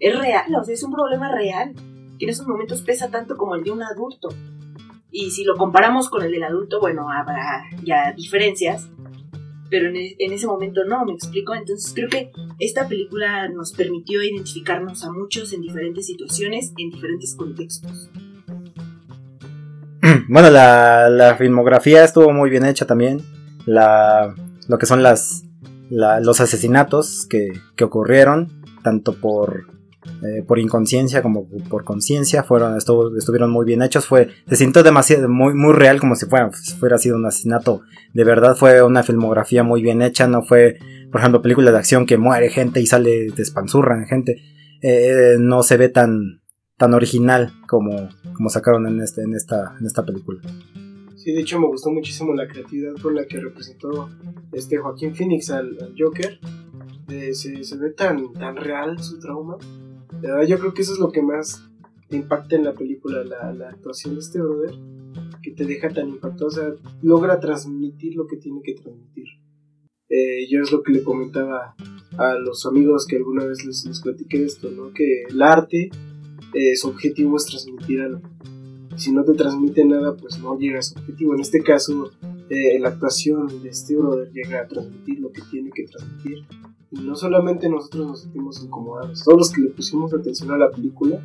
es 0.01 0.19
real, 0.19 0.55
o 0.55 0.65
sea, 0.65 0.75
es 0.75 0.83
un 0.83 0.93
problema 0.93 1.31
real, 1.31 1.75
que 2.19 2.25
en 2.25 2.31
esos 2.31 2.47
momentos 2.47 2.83
pesa 2.83 3.11
tanto 3.11 3.37
como 3.37 3.55
el 3.55 3.65
de 3.65 3.71
un 3.71 3.83
adulto. 3.83 4.29
Y 5.11 5.31
si 5.31 5.45
lo 5.45 5.57
comparamos 5.57 6.09
con 6.09 6.23
el 6.23 6.33
del 6.33 6.45
adulto, 6.45 6.81
bueno, 6.81 7.11
habrá 7.11 7.65
ya 7.85 8.13
diferencias, 8.13 8.89
pero 9.71 9.89
en, 9.89 9.97
e- 9.97 10.17
en 10.19 10.33
ese 10.33 10.47
momento 10.47 10.85
no, 10.85 11.05
me 11.05 11.13
explico. 11.13 11.55
Entonces 11.55 11.93
creo 11.95 12.09
que 12.09 12.31
esta 12.59 12.89
película 12.89 13.49
nos 13.49 13.73
permitió 13.73 14.23
identificarnos 14.23 15.05
a 15.05 15.13
muchos 15.13 15.53
en 15.53 15.61
diferentes 15.63 16.07
situaciones, 16.07 16.73
en 16.79 16.91
diferentes 16.91 17.35
contextos. 17.35 18.11
Bueno, 20.29 20.51
la, 20.51 21.09
la 21.11 21.37
filmografía 21.37 22.05
estuvo 22.05 22.33
muy 22.33 22.51
bien 22.51 22.65
hecha 22.65 22.87
también. 22.87 23.21
La, 23.67 24.35
lo 24.69 24.79
que 24.79 24.87
son 24.87 25.03
las, 25.03 25.45
la- 25.91 26.21
los 26.21 26.41
asesinatos 26.41 27.27
que, 27.29 27.53
que 27.77 27.85
ocurrieron, 27.85 28.51
tanto 28.83 29.15
por, 29.15 29.67
eh, 30.23 30.43
por 30.47 30.59
inconsciencia 30.59 31.23
como 31.23 31.47
por 31.69 31.85
conciencia, 31.85 32.43
fueron 32.43 32.77
estuvo- 32.77 33.17
estuvieron 33.17 33.51
muy 33.51 33.67
bien 33.67 33.83
hechos. 33.83 34.07
Fue, 34.07 34.29
se 34.49 34.57
sintió 34.57 34.83
demasiado, 34.83 35.29
muy, 35.29 35.55
muy 35.55 35.73
real, 35.75 36.01
como 36.01 36.15
si 36.15 36.27
fuera, 36.27 36.51
fuera 36.79 36.99
sido 36.99 37.17
un 37.17 37.27
asesinato. 37.27 37.83
De 38.15 38.25
verdad 38.25 38.57
fue 38.57 38.83
una 38.83 39.03
filmografía 39.03 39.63
muy 39.63 39.83
bien 39.83 40.03
hecha, 40.03 40.27
no 40.27 40.43
fue, 40.43 40.79
por 41.13 41.21
ejemplo, 41.21 41.43
películas 41.43 41.73
de 41.73 41.79
acción 41.79 42.07
que 42.07 42.17
muere 42.19 42.49
gente 42.51 42.81
y 42.81 42.87
sale, 42.87 43.29
despanzurran 43.37 44.07
gente. 44.07 44.43
Eh, 44.83 45.37
no 45.39 45.63
se 45.63 45.77
ve 45.77 45.89
tan, 45.91 46.41
tan 46.79 46.95
original 46.95 47.53
como, 47.69 48.09
como 48.33 48.49
sacaron 48.49 48.87
en, 48.87 49.01
este, 49.03 49.23
en, 49.23 49.35
esta, 49.35 49.77
en 49.79 49.87
esta 49.87 50.05
película. 50.05 50.41
Sí, 51.17 51.33
de 51.33 51.43
hecho 51.43 51.61
me 51.61 51.67
gustó 51.67 51.91
muchísimo 51.91 52.33
la 52.33 52.49
creatividad 52.49 52.95
con 53.03 53.15
la 53.15 53.27
que 53.27 53.39
representó 53.39 54.09
este 54.53 54.79
Joaquín 54.79 55.15
Phoenix 55.15 55.51
al, 55.51 55.77
al 55.83 55.95
Joker. 55.99 56.39
Eh, 57.09 57.35
se, 57.35 57.63
se 57.65 57.77
ve 57.77 57.91
tan, 57.91 58.33
tan 58.33 58.57
real 58.57 58.99
su 59.03 59.19
trauma. 59.19 59.59
Verdad 60.21 60.47
yo 60.47 60.59
creo 60.59 60.75
que 60.75 60.83
eso 60.83 60.93
es 60.93 60.99
lo 60.99 61.11
que 61.11 61.23
más 61.23 61.63
impacta 62.11 62.57
en 62.57 62.65
la 62.65 62.75
película, 62.75 63.23
la, 63.25 63.53
la 63.53 63.69
actuación 63.69 64.15
de 64.15 64.21
este 64.21 64.41
brother, 64.41 64.75
que 65.43 65.53
te 65.53 65.65
deja 65.65 65.89
tan 65.89 66.09
impactado, 66.09 66.47
o 66.47 66.51
sea, 66.51 66.75
logra 67.03 67.39
transmitir 67.39 68.17
lo 68.17 68.27
que 68.27 68.37
tiene 68.37 68.61
que 68.63 68.75
transmitir. 68.75 69.27
Eh, 70.09 70.49
yo 70.51 70.61
es 70.61 70.73
lo 70.73 70.83
que 70.83 70.93
le 70.93 71.05
comentaba 71.05 71.77
a 72.19 72.35
los 72.35 72.67
amigos 72.67 73.07
que 73.07 73.17
alguna 73.17 73.45
vez 73.45 73.65
les, 73.65 73.87
les 73.87 74.01
platiqué 74.01 74.45
esto, 74.45 74.71
¿no? 74.71 74.93
Que 74.93 75.23
el 75.29 75.41
arte, 75.41 75.91
eh, 76.53 76.77
su 76.77 76.89
objetivo 76.89 77.37
es 77.37 77.47
transmitir 77.47 78.01
algo 78.01 78.21
si 79.01 79.13
no 79.13 79.25
te 79.25 79.33
transmite 79.33 79.85
nada, 79.85 80.15
pues 80.15 80.39
no 80.39 80.59
llega 80.59 80.79
a 80.79 80.83
su 80.83 80.99
objetivo. 80.99 81.35
En 81.35 81.41
este 81.41 81.63
caso, 81.63 82.11
eh, 82.51 82.79
la 82.79 82.91
actuación 82.91 83.63
de 83.63 83.71
este 83.71 83.97
brother 83.97 84.31
llega 84.31 84.61
a 84.61 84.67
transmitir 84.67 85.21
lo 85.21 85.33
que 85.33 85.41
tiene 85.51 85.71
que 85.71 85.85
transmitir. 85.85 86.45
Y 86.91 87.01
no 87.03 87.15
solamente 87.15 87.69
nosotros 87.69 88.07
nos 88.07 88.23
sentimos 88.23 88.63
incomodados, 88.63 89.23
todos 89.23 89.39
los 89.39 89.53
que 89.53 89.61
le 89.61 89.71
pusimos 89.71 90.13
atención 90.13 90.51
a 90.51 90.59
la 90.59 90.71
película 90.71 91.23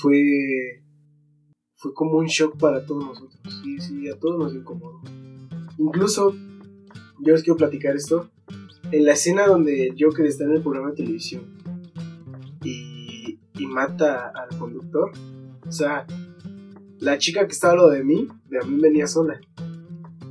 fue, 0.00 0.82
fue 1.74 1.94
como 1.94 2.18
un 2.18 2.26
shock 2.26 2.58
para 2.58 2.84
todos 2.84 3.04
nosotros. 3.04 3.40
Sí, 3.62 3.78
sí, 3.80 4.08
a 4.08 4.18
todos 4.18 4.38
nos 4.38 4.54
incomodó. 4.54 5.00
Incluso, 5.78 6.34
yo 7.20 7.32
les 7.32 7.42
quiero 7.42 7.56
platicar 7.56 7.96
esto. 7.96 8.28
En 8.92 9.04
la 9.04 9.12
escena 9.12 9.46
donde 9.46 9.94
Joker 9.98 10.26
está 10.26 10.44
en 10.44 10.52
el 10.52 10.62
programa 10.62 10.90
de 10.90 10.96
televisión 10.96 11.42
y, 12.62 13.38
y 13.58 13.66
mata 13.66 14.32
al 14.34 14.58
conductor, 14.58 15.12
o 15.66 15.72
sea, 15.72 16.06
la 17.00 17.18
chica 17.18 17.46
que 17.46 17.52
estaba 17.52 17.74
lo 17.74 17.88
de 17.88 18.02
mí, 18.02 18.26
de 18.48 18.58
a 18.58 18.62
mí 18.62 18.80
venía 18.80 19.06
sola. 19.06 19.40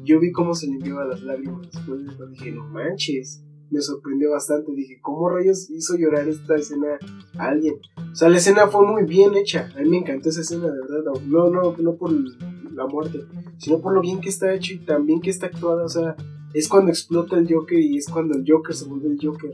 Yo 0.04 0.20
vi 0.20 0.32
cómo 0.32 0.54
se 0.54 0.68
limpiaba 0.68 1.06
las 1.06 1.22
lágrimas 1.22 1.70
después. 1.72 2.02
Dije, 2.32 2.52
no 2.52 2.66
manches. 2.66 3.44
Me 3.70 3.82
sorprendió 3.82 4.32
bastante. 4.32 4.72
Dije, 4.74 5.00
¿cómo 5.02 5.30
rayos 5.30 5.70
hizo 5.70 5.98
llorar 5.98 6.28
esta 6.28 6.56
escena 6.56 6.98
a 7.38 7.48
alguien? 7.48 7.76
O 8.12 8.16
sea, 8.16 8.30
la 8.30 8.38
escena 8.38 8.68
fue 8.68 8.86
muy 8.86 9.04
bien 9.04 9.36
hecha. 9.36 9.70
A 9.76 9.82
mí 9.82 9.90
me 9.90 9.98
encantó 9.98 10.30
esa 10.30 10.42
escena, 10.42 10.68
de 10.68 10.80
verdad. 10.80 11.12
No, 11.26 11.50
no, 11.50 11.76
no 11.78 11.96
por 11.96 12.12
la 12.12 12.88
muerte, 12.88 13.26
sino 13.58 13.82
por 13.82 13.94
lo 13.94 14.02
bien 14.02 14.22
que 14.22 14.30
está 14.30 14.54
hecho 14.54 14.74
y 14.74 14.80
también 14.80 15.20
que 15.20 15.30
está 15.30 15.48
actuada. 15.48 15.84
O 15.84 15.90
sea, 15.90 16.16
es 16.54 16.68
cuando 16.68 16.92
explota 16.92 17.38
el 17.38 17.52
Joker 17.52 17.80
y 17.80 17.98
es 17.98 18.08
cuando 18.08 18.38
el 18.38 18.46
Joker 18.48 18.76
se 18.76 18.86
vuelve 18.86 19.10
el 19.10 19.20
Joker. 19.22 19.52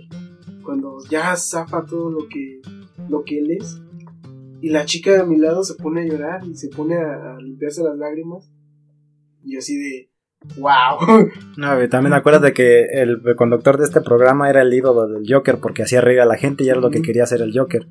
Cuando 0.64 0.98
ya 1.10 1.36
zafa 1.36 1.86
todo 1.86 2.10
lo 2.10 2.28
que 2.30 2.62
lo 3.10 3.24
que 3.24 3.40
él 3.40 3.52
es. 3.52 3.82
Y 4.62 4.70
la 4.70 4.86
chica 4.86 5.12
de 5.12 5.26
mi 5.26 5.38
lado 5.38 5.64
se 5.64 5.76
pone 5.76 6.02
a 6.02 6.06
llorar 6.06 6.48
y 6.48 6.56
se 6.56 6.70
pone 6.70 6.96
a, 6.96 7.36
a 7.36 7.42
limpiarse 7.42 7.84
las 7.84 7.98
lágrimas. 7.98 8.50
Y 9.44 9.58
así 9.58 9.78
de, 9.78 10.10
wow. 10.58 11.30
No, 11.58 11.84
y 11.84 11.88
también 11.88 12.14
acuérdate 12.14 12.54
que 12.54 12.86
el 13.02 13.22
conductor 13.36 13.78
de 13.78 13.86
este 13.86 14.02
programa 14.02 14.50
era 14.50 14.62
el 14.62 14.74
ídolo 14.74 15.08
del 15.08 15.24
Joker 15.28 15.58
porque 15.60 15.84
hacía 15.84 16.02
reír 16.02 16.20
a 16.22 16.26
la 16.26 16.38
gente 16.38 16.64
y 16.64 16.70
era 16.70 16.80
lo 16.80 16.90
que 16.90 17.02
quería 17.02 17.24
hacer 17.24 17.42
el 17.42 17.58
Joker. 17.58 17.88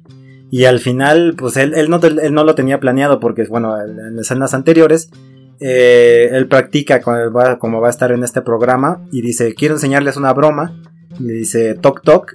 Y 0.50 0.66
al 0.66 0.80
final, 0.80 1.34
pues 1.38 1.56
él, 1.56 1.72
él, 1.74 1.88
no, 1.88 1.98
él 2.02 2.34
no 2.34 2.44
lo 2.44 2.54
tenía 2.54 2.78
planeado 2.78 3.20
porque, 3.20 3.44
bueno, 3.44 3.74
en 3.80 4.18
escenas 4.18 4.52
anteriores, 4.52 5.10
eh, 5.60 6.28
él 6.32 6.46
practica 6.48 7.00
va- 7.34 7.58
como 7.58 7.80
va 7.80 7.86
a 7.86 7.90
estar 7.90 8.12
en 8.12 8.22
este 8.22 8.42
programa 8.42 9.02
y 9.12 9.22
dice, 9.22 9.54
quiero 9.54 9.74
enseñarles 9.76 10.16
una 10.16 10.32
broma. 10.34 10.78
Y 11.18 11.22
le 11.24 11.32
dice, 11.34 11.74
toc 11.74 12.02
toc. 12.02 12.34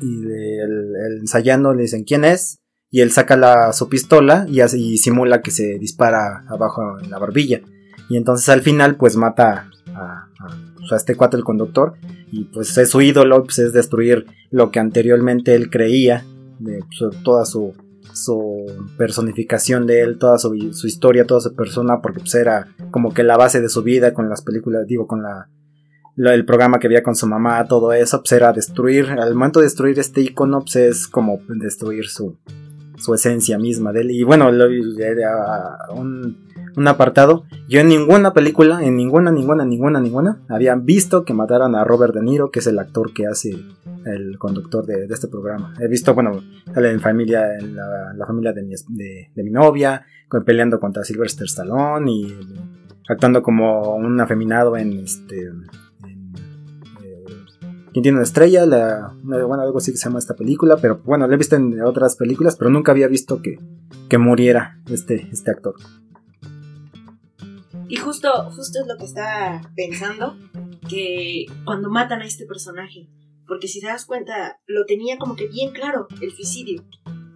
Y 0.00 0.22
el, 0.22 0.92
el 1.06 1.18
ensayando 1.20 1.74
le 1.74 1.82
dicen, 1.82 2.04
¿quién 2.04 2.24
es? 2.24 2.60
Y 2.90 3.02
él 3.02 3.10
saca 3.10 3.36
la, 3.36 3.72
su 3.74 3.90
pistola 3.90 4.46
y, 4.48 4.60
hace, 4.60 4.78
y 4.78 4.96
simula 4.96 5.42
que 5.42 5.50
se 5.50 5.78
dispara 5.78 6.44
abajo 6.48 6.98
en 7.02 7.10
la 7.10 7.18
barbilla. 7.18 7.60
Y 8.08 8.16
entonces 8.16 8.48
al 8.48 8.62
final, 8.62 8.96
pues 8.96 9.16
mata 9.16 9.68
pues, 10.78 10.92
a 10.92 10.96
este 10.96 11.14
cuate, 11.16 11.36
el 11.36 11.44
conductor. 11.44 11.94
Y 12.30 12.44
pues 12.44 12.76
es 12.78 12.90
su 12.90 13.00
ídolo, 13.00 13.44
pues 13.44 13.58
es 13.58 13.72
destruir 13.72 14.26
lo 14.50 14.70
que 14.70 14.80
anteriormente 14.80 15.54
él 15.54 15.70
creía, 15.70 16.24
de 16.58 16.80
pues, 16.98 17.22
toda 17.22 17.44
su, 17.44 17.72
su 18.12 18.66
personificación 18.96 19.86
de 19.86 20.00
él, 20.02 20.18
toda 20.18 20.38
su, 20.38 20.72
su 20.72 20.86
historia, 20.86 21.26
toda 21.26 21.40
su 21.40 21.54
persona, 21.54 22.00
porque 22.02 22.20
pues 22.20 22.34
era 22.34 22.68
como 22.90 23.12
que 23.14 23.22
la 23.22 23.36
base 23.36 23.60
de 23.60 23.68
su 23.68 23.82
vida 23.82 24.12
con 24.14 24.28
las 24.28 24.42
películas, 24.42 24.86
digo, 24.86 25.06
con 25.06 25.22
la, 25.22 25.48
lo- 26.16 26.30
el 26.32 26.44
programa 26.44 26.78
que 26.78 26.86
había 26.86 27.02
con 27.02 27.14
su 27.14 27.26
mamá, 27.26 27.64
todo 27.66 27.92
eso, 27.92 28.20
pues 28.20 28.32
era 28.32 28.52
destruir, 28.52 29.06
al 29.10 29.34
momento 29.34 29.60
de 29.60 29.66
destruir 29.66 29.98
este 29.98 30.20
icono, 30.20 30.60
pues 30.60 30.76
es 30.76 31.08
como 31.08 31.40
destruir 31.48 32.08
su, 32.08 32.36
su 32.98 33.14
esencia 33.14 33.58
misma 33.58 33.92
de 33.92 34.00
él. 34.02 34.10
Y 34.10 34.22
bueno, 34.22 34.50
lo- 34.52 34.66
era 34.98 35.78
un, 35.94 36.47
un 36.78 36.88
apartado, 36.88 37.44
yo 37.68 37.80
en 37.80 37.88
ninguna 37.88 38.32
película, 38.32 38.84
en 38.84 38.96
ninguna, 38.96 39.30
ninguna, 39.30 39.64
ninguna, 39.64 40.00
ninguna, 40.00 40.40
habían 40.48 40.84
visto 40.84 41.24
que 41.24 41.34
mataran 41.34 41.74
a 41.74 41.84
Robert 41.84 42.14
De 42.14 42.22
Niro, 42.22 42.50
que 42.50 42.60
es 42.60 42.66
el 42.66 42.78
actor 42.78 43.12
que 43.12 43.26
hace 43.26 43.50
el 44.06 44.38
conductor 44.38 44.86
de, 44.86 45.06
este 45.10 45.28
programa. 45.28 45.74
He 45.80 45.88
visto, 45.88 46.14
bueno, 46.14 46.40
en 46.74 47.00
familia, 47.00 47.58
en 47.58 47.74
la, 47.74 48.26
familia 48.26 48.52
de 48.52 48.62
mi, 48.62 48.74
de, 48.88 49.30
de 49.34 49.42
mi 49.42 49.50
novia, 49.50 50.06
peleando 50.44 50.78
contra 50.78 51.04
Sylvester 51.04 51.46
Stallone 51.46 52.10
y 52.10 52.36
actuando 53.08 53.42
como 53.42 53.96
un 53.96 54.20
afeminado 54.20 54.76
en 54.76 55.00
este. 55.00 55.46
eh, 55.46 56.14
¿Quién 57.92 58.02
tiene 58.02 58.18
una 58.18 58.24
estrella? 58.24 58.66
La, 58.66 59.12
bueno, 59.22 59.62
algo 59.62 59.78
así 59.78 59.90
que 59.90 59.98
se 59.98 60.04
llama 60.04 60.18
esta 60.18 60.34
película, 60.34 60.76
pero 60.80 61.00
bueno, 61.04 61.26
la 61.26 61.34
he 61.34 61.38
visto 61.38 61.56
en 61.56 61.80
otras 61.82 62.16
películas, 62.16 62.56
pero 62.56 62.70
nunca 62.70 62.92
había 62.92 63.08
visto 63.08 63.42
que, 63.42 63.58
que 64.08 64.18
muriera 64.18 64.78
este, 64.90 65.28
este 65.32 65.50
actor. 65.50 65.74
Y 67.88 67.96
justo, 67.96 68.30
justo 68.50 68.80
es 68.80 68.86
lo 68.86 68.96
que 68.98 69.04
estaba 69.04 69.62
pensando, 69.74 70.36
que 70.88 71.46
cuando 71.64 71.88
matan 71.88 72.20
a 72.20 72.26
este 72.26 72.44
personaje, 72.44 73.08
porque 73.46 73.66
si 73.66 73.80
te 73.80 73.86
das 73.86 74.04
cuenta, 74.04 74.60
lo 74.66 74.84
tenía 74.84 75.16
como 75.16 75.36
que 75.36 75.48
bien 75.48 75.72
claro 75.72 76.06
el 76.20 76.30
suicidio, 76.32 76.84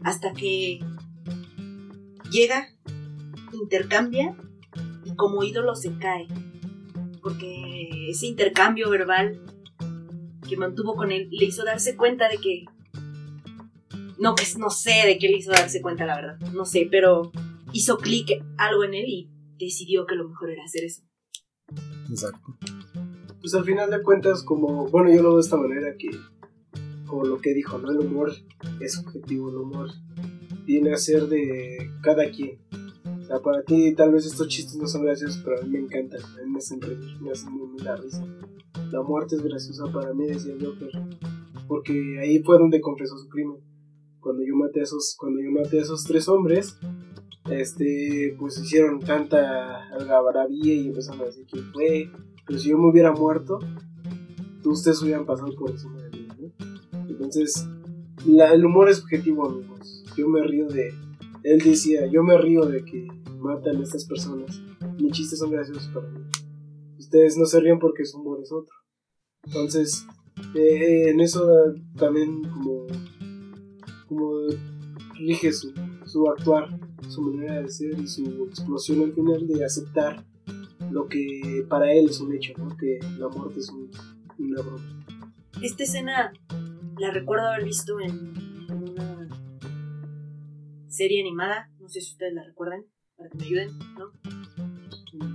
hasta 0.05 0.33
que 0.35 0.81
llega, 2.31 2.69
intercambia 3.53 4.37
y 5.05 5.15
como 5.15 5.43
ídolo 5.43 5.75
se 5.75 5.97
cae, 5.97 6.29
porque 7.23 8.11
ese 8.11 8.27
intercambio 8.27 8.91
verbal 8.91 9.41
que 10.47 10.57
mantuvo 10.59 10.97
con 10.97 11.13
él 11.13 11.29
le 11.31 11.47
hizo 11.47 11.65
darse 11.65 11.97
cuenta 11.97 12.29
de 12.29 12.37
que 12.37 12.65
no 14.19 14.35
que 14.35 14.45
no 14.59 14.71
sé 14.71 15.07
de 15.07 15.19
qué 15.19 15.29
le 15.29 15.39
hizo 15.39 15.51
darse 15.51 15.81
cuenta 15.81 16.05
la 16.05 16.17
verdad, 16.17 16.39
no 16.53 16.67
sé, 16.67 16.89
pero 16.91 17.33
hizo 17.73 17.97
clic 17.97 18.31
algo 18.59 18.85
en 18.85 18.95
él 18.95 19.05
y 19.09 19.32
decidió 19.65 20.07
que 20.07 20.15
lo 20.15 20.29
mejor 20.29 20.51
era 20.51 20.65
hacer 20.65 20.85
eso. 20.85 21.03
Exacto. 22.11 22.57
Pues 23.41 23.55
al 23.55 23.65
final 23.65 23.91
de 23.91 24.03
cuentas, 24.03 24.43
como, 24.43 24.89
bueno, 24.89 25.11
yo 25.11 25.23
lo 25.23 25.31
veo 25.31 25.37
de 25.37 25.43
esta 25.43 25.57
manera 25.57 25.97
que, 25.97 26.11
como 27.07 27.25
lo 27.25 27.41
que 27.41 27.55
dijo, 27.55 27.79
¿no? 27.79 27.91
El 27.91 27.99
humor 27.99 28.33
es 28.81 28.93
subjetivo, 28.95 29.51
el 29.51 29.57
humor 29.57 29.91
viene 30.65 30.93
a 30.93 30.97
ser 30.97 31.27
de 31.27 31.91
cada 32.03 32.31
quien. 32.31 32.61
O 33.21 33.25
sea, 33.25 33.41
para 33.41 33.63
ti 33.63 33.95
tal 33.95 34.13
vez 34.13 34.27
estos 34.27 34.49
chistes 34.49 34.77
no 34.77 34.87
son 34.87 35.05
graciosos, 35.05 35.41
pero 35.45 35.59
a 35.59 35.63
mí 35.65 35.71
me 35.71 35.79
encantan, 35.81 36.23
a 36.23 36.43
mí 36.45 36.51
me 36.51 36.59
hacen 36.59 36.81
reír, 36.81 37.21
me 37.21 37.31
hacen 37.31 37.53
muy, 37.53 37.67
muy 37.67 37.83
la 37.83 37.97
risa. 37.97 38.25
La 38.91 39.03
muerte 39.03 39.37
es 39.37 39.43
graciosa 39.43 39.91
para 39.93 40.13
mí, 40.13 40.27
decía 40.27 40.55
el 40.55 40.65
Joker, 40.65 40.91
porque 41.67 42.21
ahí 42.21 42.43
fue 42.43 42.59
donde 42.59 42.81
confesó 42.81 43.17
su 43.19 43.29
crimen. 43.29 43.59
Cuando 44.21 44.45
yo 44.45 44.55
maté 44.55 44.81
a 44.81 44.83
esos, 44.85 45.17
cuando 45.19 45.41
yo 45.41 45.51
maté 45.51 45.79
a 45.79 45.83
esos 45.83 46.05
tres 46.05 46.29
hombres, 46.29 46.79
este, 47.59 48.35
pues 48.39 48.59
hicieron 48.59 49.01
tanta 49.01 49.85
algarabía 49.89 50.75
y 50.75 50.89
empezaron 50.89 51.23
a 51.23 51.25
decir 51.25 51.47
quién 51.51 51.65
fue, 51.73 52.11
pero 52.47 52.59
si 52.59 52.71
yo 52.71 52.79
me 52.79 52.89
hubiera 52.91 53.13
muerto, 53.13 53.59
ustedes 54.65 55.03
hubieran 55.03 55.25
pasado 55.27 55.55
por 55.57 55.71
encima 55.71 56.01
de 56.03 56.11
mí, 56.11 56.29
¿no? 56.39 57.09
Entonces, 57.09 57.67
la- 58.27 58.53
el 58.53 58.65
humor 58.65 58.89
es 58.89 58.99
subjetivo, 58.99 59.47
amigos. 59.49 60.05
Yo 60.17 60.29
me 60.29 60.43
río 60.43 60.69
de. 60.69 60.93
Él 61.43 61.61
decía, 61.61 62.07
yo 62.07 62.23
me 62.23 62.37
río 62.39 62.65
de 62.67 62.85
que 62.85 63.09
matan 63.39 63.77
a 63.79 63.83
estas 63.83 64.05
personas. 64.05 64.63
Mis 65.01 65.13
chistes 65.13 65.39
son 65.41 65.51
graciosos 65.51 65.89
para 65.93 66.09
mí. 66.09 66.21
Ustedes 66.99 67.37
no 67.37 67.47
se 67.47 67.59
ríen 67.61 67.79
porque 67.79 68.05
su 68.05 68.21
humor 68.21 68.39
es 68.43 68.53
otro. 68.53 68.75
Entonces, 69.45 70.07
eh, 70.55 71.11
en 71.11 71.21
eso 71.21 71.45
también 71.97 72.43
como, 72.45 72.87
como 74.09 74.39
rige 75.27 75.53
su, 75.53 75.73
actuar, 76.29 76.69
su 77.09 77.23
manera 77.23 77.63
de 77.63 77.69
ser 77.69 77.99
y 77.99 78.07
su 78.07 78.45
explosión 78.49 79.01
al 79.03 79.13
final 79.13 79.47
de 79.47 79.65
aceptar 79.65 80.25
lo 80.91 81.07
que 81.09 81.65
para 81.69 81.93
él 81.93 82.07
es 82.11 82.21
un 82.21 82.35
hecho. 82.35 82.53
Que 82.79 82.99
la 83.19 83.29
muerte 83.29 83.61
es 83.61 83.69
un- 83.71 83.91
una 84.39 84.61
broma. 84.63 85.05
Esta 85.63 85.85
escena 85.85 86.33
la 86.99 87.11
recuerdo 87.11 87.47
haber 87.49 87.65
visto 87.65 88.01
en, 88.01 88.35
en 88.69 88.91
una 88.91 89.29
serie 90.89 91.21
animada, 91.21 91.71
no 91.81 91.89
sé 91.89 92.01
si 92.01 92.13
ustedes 92.13 92.35
la 92.35 92.45
recuerdan, 92.45 92.85
para 93.17 93.31
que 93.31 93.39
me 93.39 93.45
ayuden, 93.45 93.71
¿no? 93.99 94.13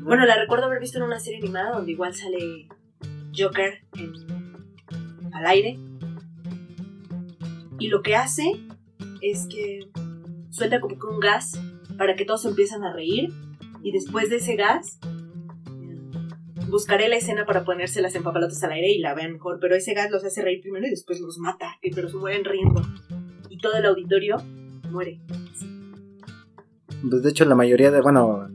Bueno, 0.03 0.25
la 0.25 0.36
recuerdo 0.39 0.65
haber 0.65 0.79
visto 0.79 0.98
en 0.98 1.03
una 1.06 1.20
serie 1.20 1.39
animada 1.39 1.77
donde 1.77 1.91
igual 1.94 2.13
sale 2.13 2.67
Joker 3.36 3.86
en- 3.98 5.34
al 5.34 5.46
aire. 5.46 5.79
Y 7.79 7.88
lo 7.89 8.01
que 8.01 8.15
hace 8.15 8.44
es 9.21 9.47
que 9.47 9.89
suelta 10.50 10.79
como 10.79 10.97
que 10.97 11.05
un 11.05 11.19
gas 11.19 11.59
para 11.97 12.15
que 12.15 12.25
todos 12.25 12.45
empiezan 12.45 12.83
a 12.83 12.93
reír. 12.93 13.29
Y 13.83 13.91
después 13.91 14.29
de 14.29 14.38
ese 14.38 14.55
gas, 14.55 15.00
eh, 15.05 16.65
buscaré 16.69 17.07
la 17.07 17.15
escena 17.15 17.45
para 17.45 17.63
ponérselas 17.63 18.15
en 18.15 18.24
papalotes 18.24 18.63
al 18.63 18.71
aire 18.71 18.91
y 18.91 19.00
la 19.00 19.13
vean 19.13 19.33
mejor. 19.33 19.59
Pero 19.59 19.75
ese 19.75 19.93
gas 19.93 20.12
los 20.12 20.24
hace 20.24 20.41
reír 20.41 20.62
primero 20.62 20.86
y 20.88 20.89
después 20.89 21.19
los 21.19 21.38
mata. 21.38 21.77
Pero 21.81 22.09
se 22.09 22.17
mueren 22.17 22.43
riendo. 22.43 22.81
Y 23.50 23.57
todo 23.59 23.75
el 23.75 23.86
auditorio 23.86 24.38
muere. 24.91 25.19
Pues 27.09 27.21
de 27.21 27.29
hecho 27.29 27.45
la 27.45 27.55
mayoría 27.55 27.91
de, 27.91 28.01
bueno, 28.01 28.47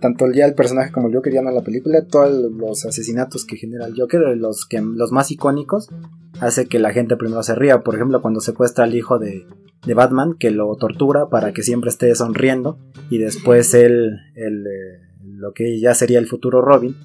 tanto 0.00 0.30
ya 0.32 0.46
el 0.46 0.54
personaje 0.54 0.92
como 0.92 1.08
el 1.08 1.14
Joker 1.14 1.32
ya 1.32 1.42
no 1.42 1.50
la 1.50 1.62
película, 1.62 2.06
todos 2.06 2.30
los 2.52 2.86
asesinatos 2.86 3.44
que 3.44 3.56
genera 3.56 3.86
el 3.86 3.94
Joker, 3.96 4.20
los 4.36 4.66
que 4.66 4.80
los 4.80 5.12
más 5.12 5.30
icónicos, 5.30 5.88
hace 6.40 6.66
que 6.66 6.78
la 6.78 6.92
gente 6.92 7.16
primero 7.16 7.42
se 7.42 7.54
ría. 7.54 7.82
Por 7.82 7.96
ejemplo, 7.96 8.22
cuando 8.22 8.40
secuestra 8.40 8.84
al 8.84 8.94
hijo 8.94 9.18
de, 9.18 9.46
de 9.84 9.94
Batman, 9.94 10.34
que 10.38 10.50
lo 10.50 10.74
tortura 10.76 11.28
para 11.28 11.52
que 11.52 11.62
siempre 11.62 11.90
esté 11.90 12.14
sonriendo, 12.14 12.78
y 13.08 13.18
después 13.18 13.74
él, 13.74 14.18
eh, 14.36 15.00
lo 15.24 15.52
que 15.52 15.80
ya 15.80 15.94
sería 15.94 16.18
el 16.18 16.26
futuro 16.26 16.60
Robin, 16.60 16.96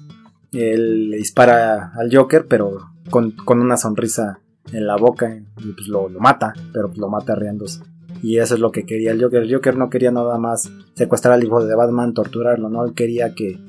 él 0.52 1.10
le 1.10 1.16
dispara 1.16 1.92
al 1.94 2.14
Joker, 2.14 2.46
pero 2.48 2.78
con, 3.10 3.32
con 3.32 3.60
una 3.60 3.76
sonrisa 3.76 4.40
en 4.72 4.86
la 4.86 4.96
boca, 4.96 5.36
y 5.36 5.72
pues 5.72 5.88
lo, 5.88 6.08
lo 6.08 6.20
mata, 6.20 6.54
pero 6.72 6.88
pues 6.88 6.98
lo 6.98 7.08
mata 7.08 7.34
riéndose. 7.34 7.80
Y 8.22 8.38
eso 8.38 8.54
es 8.54 8.60
lo 8.60 8.72
que 8.72 8.86
quería 8.86 9.12
el 9.12 9.22
Joker. 9.22 9.42
El 9.42 9.52
Joker 9.52 9.76
no 9.76 9.90
quería 9.90 10.10
nada 10.10 10.38
más 10.38 10.70
secuestrar 10.94 11.34
al 11.34 11.44
hijo 11.44 11.64
de 11.64 11.74
Batman, 11.74 12.14
torturarlo, 12.14 12.68
¿no? 12.68 12.84
Él 12.84 12.94
quería 12.94 13.34
que 13.34 13.60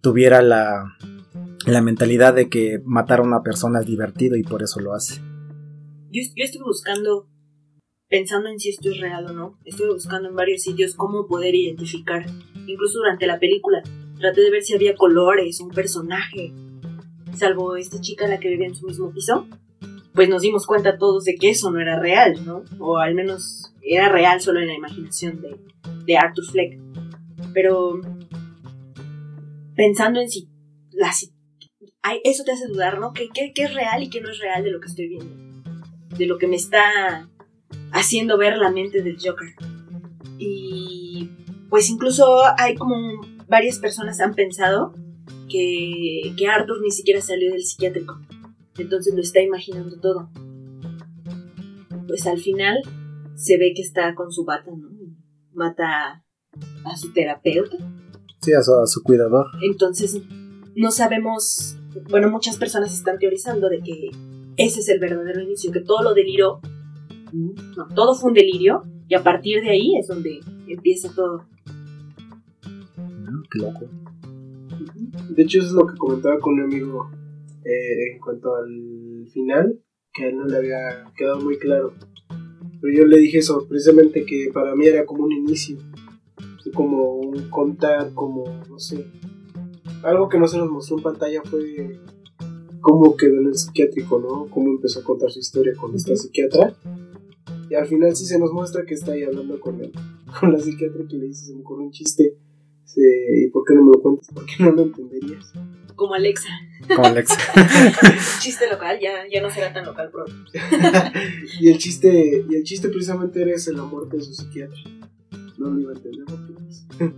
tuviera 0.00 0.42
la, 0.42 0.96
la 1.66 1.80
mentalidad 1.80 2.34
de 2.34 2.48
que 2.48 2.80
matar 2.84 3.20
a 3.20 3.22
una 3.22 3.42
persona 3.42 3.80
es 3.80 3.86
divertido 3.86 4.36
y 4.36 4.42
por 4.42 4.62
eso 4.62 4.80
lo 4.80 4.94
hace. 4.94 5.20
Yo, 6.10 6.22
yo 6.34 6.44
estuve 6.44 6.64
buscando, 6.64 7.28
pensando 8.08 8.48
en 8.48 8.58
si 8.58 8.70
esto 8.70 8.90
es 8.90 9.00
real 9.00 9.26
o 9.26 9.32
no, 9.32 9.58
estuve 9.64 9.92
buscando 9.92 10.28
en 10.28 10.36
varios 10.36 10.62
sitios 10.62 10.94
cómo 10.94 11.26
poder 11.26 11.54
identificar, 11.54 12.26
incluso 12.66 12.98
durante 12.98 13.26
la 13.26 13.38
película, 13.38 13.82
traté 14.18 14.42
de 14.42 14.50
ver 14.50 14.62
si 14.62 14.74
había 14.74 14.94
colores, 14.94 15.60
un 15.60 15.70
personaje, 15.70 16.52
salvo 17.34 17.76
esta 17.76 18.00
chica 18.00 18.28
la 18.28 18.40
que 18.40 18.48
vivía 18.48 18.66
en 18.66 18.76
su 18.76 18.86
mismo 18.86 19.12
piso, 19.12 19.46
pues 20.14 20.28
nos 20.28 20.42
dimos 20.42 20.66
cuenta 20.66 20.96
todos 20.96 21.24
de 21.24 21.34
que 21.34 21.50
eso 21.50 21.70
no 21.70 21.80
era 21.80 22.00
real, 22.00 22.34
¿no? 22.46 22.64
O 22.78 22.98
al 22.98 23.14
menos 23.14 23.74
era 23.82 24.08
real 24.08 24.40
solo 24.40 24.60
en 24.60 24.68
la 24.68 24.74
imaginación 24.74 25.42
de, 25.42 25.56
de 26.06 26.16
Arthur 26.16 26.46
Fleck. 26.46 26.80
Pero 27.52 28.00
pensando 29.74 30.20
en 30.20 30.30
si, 30.30 30.48
la, 30.92 31.12
si 31.12 31.34
ay, 32.00 32.20
eso 32.24 32.44
te 32.44 32.52
hace 32.52 32.66
dudar, 32.66 32.98
¿no? 32.98 33.12
¿Qué, 33.12 33.28
qué, 33.28 33.52
qué 33.54 33.64
es 33.64 33.74
real 33.74 34.02
y 34.02 34.08
qué 34.08 34.22
no 34.22 34.30
es 34.30 34.38
real 34.38 34.64
de 34.64 34.70
lo 34.70 34.80
que 34.80 34.88
estoy 34.88 35.08
viendo? 35.08 35.46
de 36.16 36.26
lo 36.26 36.38
que 36.38 36.46
me 36.46 36.56
está 36.56 37.28
haciendo 37.96 38.38
ver 38.38 38.58
la 38.58 38.70
mente 38.70 39.02
del 39.02 39.16
Joker. 39.16 39.54
Y 40.38 41.30
pues 41.68 41.90
incluso 41.90 42.42
hay 42.58 42.74
como 42.76 42.96
varias 43.48 43.78
personas 43.78 44.20
han 44.20 44.34
pensado 44.34 44.94
que, 45.48 46.34
que 46.36 46.46
Arthur 46.46 46.80
ni 46.82 46.90
siquiera 46.90 47.20
salió 47.20 47.50
del 47.50 47.64
psiquiátrico. 47.64 48.20
Entonces 48.78 49.14
lo 49.14 49.20
está 49.20 49.40
imaginando 49.40 49.98
todo. 49.98 50.30
Pues 52.06 52.26
al 52.26 52.38
final 52.38 52.78
se 53.34 53.58
ve 53.58 53.72
que 53.74 53.82
está 53.82 54.14
con 54.14 54.30
su 54.30 54.44
bata, 54.44 54.70
¿no? 54.70 54.88
Mata 55.52 56.24
a 56.84 56.96
su 56.96 57.12
terapeuta. 57.12 57.76
Sí, 58.42 58.52
a 58.52 58.62
su, 58.62 58.72
a 58.74 58.86
su 58.86 59.02
cuidador. 59.02 59.46
Entonces 59.62 60.20
no 60.74 60.90
sabemos, 60.90 61.78
bueno, 62.10 62.30
muchas 62.30 62.58
personas 62.58 62.92
están 62.92 63.18
teorizando 63.18 63.68
de 63.68 63.80
que 63.80 64.10
ese 64.56 64.80
es 64.80 64.88
el 64.88 65.00
verdadero 65.00 65.40
inicio, 65.40 65.72
que 65.72 65.80
todo 65.80 66.02
lo 66.02 66.14
deliró, 66.14 66.60
no, 67.32 67.88
todo 67.94 68.14
fue 68.14 68.30
un 68.30 68.34
delirio 68.34 68.82
y 69.08 69.14
a 69.14 69.22
partir 69.22 69.62
de 69.62 69.70
ahí 69.70 69.96
es 69.98 70.08
donde 70.08 70.40
empieza 70.68 71.12
todo. 71.14 71.44
Mm, 72.96 73.42
Qué 73.50 73.58
loco. 73.58 73.86
De 75.30 75.42
hecho, 75.42 75.58
eso 75.58 75.68
es 75.68 75.72
lo 75.72 75.86
que 75.86 75.96
comentaba 75.96 76.38
con 76.38 76.54
un 76.54 76.62
amigo 76.62 77.10
eh, 77.64 78.12
en 78.12 78.20
cuanto 78.20 78.54
al 78.54 79.26
final, 79.32 79.80
que 80.12 80.24
a 80.24 80.28
él 80.28 80.36
no 80.36 80.46
le 80.46 80.56
había 80.56 81.04
quedado 81.16 81.40
muy 81.40 81.58
claro. 81.58 81.94
Pero 82.80 82.96
yo 82.96 83.06
le 83.06 83.18
dije 83.18 83.38
eso, 83.38 83.66
precisamente 83.68 84.24
que 84.24 84.50
para 84.52 84.74
mí 84.74 84.86
era 84.86 85.04
como 85.04 85.24
un 85.24 85.32
inicio, 85.32 85.78
como 86.74 87.14
un 87.14 87.48
contar, 87.48 88.12
como, 88.14 88.44
no 88.68 88.78
sé. 88.78 89.06
Algo 90.02 90.28
que 90.28 90.38
no 90.38 90.46
se 90.46 90.58
nos 90.58 90.70
mostró 90.70 90.98
en 90.98 91.02
pantalla 91.02 91.42
fue 91.42 91.98
cómo 92.80 93.16
quedó 93.16 93.40
en 93.40 93.46
el 93.48 93.54
psiquiátrico, 93.54 94.20
¿no? 94.20 94.46
Cómo 94.50 94.68
empezó 94.68 95.00
a 95.00 95.04
contar 95.04 95.30
su 95.30 95.40
historia 95.40 95.72
con 95.74 95.94
esta 95.94 96.14
psiquiatra. 96.14 96.76
Y 97.68 97.74
al 97.74 97.86
final 97.86 98.14
sí 98.14 98.26
se 98.26 98.38
nos 98.38 98.52
muestra 98.52 98.84
que 98.84 98.94
está 98.94 99.12
ahí 99.12 99.24
hablando 99.24 99.58
con 99.60 99.80
él, 99.80 99.92
con 100.40 100.52
la 100.52 100.58
psiquiatra 100.58 101.06
que 101.08 101.16
le 101.16 101.26
dice, 101.26 101.46
se 101.46 101.54
me 101.54 101.60
ocurre 101.60 101.82
un 101.82 101.90
chiste. 101.90 102.36
Sí, 102.84 103.00
¿Y 103.02 103.48
por 103.48 103.64
qué 103.64 103.74
no 103.74 103.82
me 103.82 103.92
lo 103.92 104.00
cuentas? 104.00 104.28
¿Por 104.32 104.46
qué 104.46 104.62
no 104.62 104.70
lo 104.70 104.82
entenderías? 104.82 105.52
Como 105.96 106.14
Alexa. 106.14 106.50
Como 106.94 107.06
Alex. 107.06 107.36
Chiste 108.40 108.70
local, 108.70 108.98
ya, 109.00 109.26
ya 109.32 109.40
no 109.40 109.50
será 109.50 109.72
tan 109.72 109.86
local 109.86 110.10
pronto. 110.12 110.34
y 111.60 111.70
el 111.70 111.78
chiste 111.78 112.44
y 112.48 112.54
el 112.54 112.62
chiste 112.64 112.90
precisamente 112.90 113.40
era 113.40 113.52
ese, 113.52 113.72
la 113.72 113.82
muerte 113.82 114.18
de 114.18 114.22
su 114.22 114.34
psiquiatra. 114.34 114.78
No 115.56 115.70
lo 115.70 115.80
iba 115.80 115.92
a 115.92 115.96
entender 115.96 116.24
porque 116.26 116.52
pues, 116.52 116.86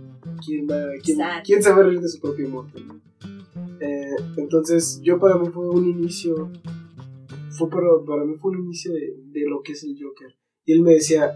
¿quién, 0.45 0.65
va, 0.65 0.91
quién, 1.03 1.19
quién 1.43 1.61
se 1.61 1.71
va 1.71 1.81
a 1.81 1.83
reír 1.83 1.99
de 1.99 2.07
su 2.07 2.21
propia 2.21 2.47
muerte? 2.47 2.81
no? 2.81 3.01
Eh, 3.81 4.15
entonces 4.37 5.01
yo 5.03 5.19
para 5.19 5.37
mí 5.37 5.49
fue 5.49 5.69
un 5.69 5.85
inicio, 5.85 6.49
fue 7.51 7.69
para, 7.69 7.87
para 8.07 8.23
mí 8.23 8.35
fue 8.37 8.51
un 8.51 8.65
inicio 8.65 8.93
de, 8.93 9.13
de 9.25 9.41
lo 9.49 9.61
que 9.61 9.73
es 9.73 9.83
el 9.83 9.97
Joker. 10.01 10.38
Y 10.65 10.73
él 10.73 10.81
me 10.81 10.93
decía, 10.93 11.33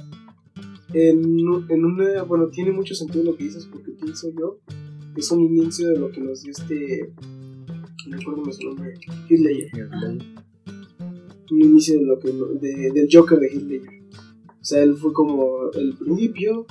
en, 0.93 1.39
en 1.69 1.85
una, 1.85 2.23
bueno, 2.23 2.49
tiene 2.49 2.71
mucho 2.71 2.93
sentido 2.93 3.23
lo 3.23 3.35
que 3.35 3.45
dices 3.45 3.67
porque 3.71 3.91
pienso 3.91 4.29
yo, 4.37 4.59
que 5.15 5.21
es 5.21 5.31
un 5.31 5.41
inicio 5.41 5.89
de 5.89 5.99
lo 5.99 6.11
que 6.11 6.21
nos 6.21 6.41
dio 6.43 6.51
este, 6.51 7.11
no 8.07 8.17
recuerdo 8.17 8.51
su 8.51 8.67
nombre, 8.67 8.93
Ledger 9.29 9.89
un 11.51 11.61
inicio 11.61 11.99
de 11.99 12.05
lo 12.05 12.19
que 12.19 12.31
de- 12.31 12.91
del 12.91 13.07
Joker 13.11 13.39
de 13.39 13.49
Ledger. 13.53 14.01
O 14.49 14.63
sea, 14.65 14.81
él 14.81 14.95
fue 14.95 15.13
como 15.13 15.69
el 15.73 15.93
principio, 15.95 16.65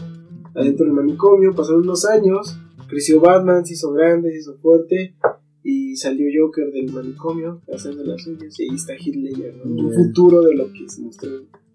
adentro 0.54 0.86
del 0.86 0.94
manicomio, 0.94 1.54
pasaron 1.54 1.82
unos 1.82 2.04
años, 2.04 2.56
creció 2.88 3.20
Batman, 3.20 3.64
se 3.64 3.74
hizo 3.74 3.92
grande, 3.92 4.32
se 4.32 4.38
hizo 4.38 4.56
fuerte, 4.58 5.14
y 5.62 5.94
salió 5.96 6.26
Joker 6.46 6.72
del 6.72 6.92
manicomio 6.92 7.60
a 7.72 7.76
hacer 7.76 7.94
de 7.94 8.04
las 8.04 8.22
suyas, 8.22 8.58
y 8.58 8.62
ahí 8.64 8.74
está 8.74 8.94
Ledger, 8.94 9.54
¿no? 9.64 9.70
un 9.86 9.92
futuro 9.92 10.42
de 10.42 10.54
lo 10.56 10.72
que 10.72 10.88
se 10.88 11.00
mostró 11.02 11.30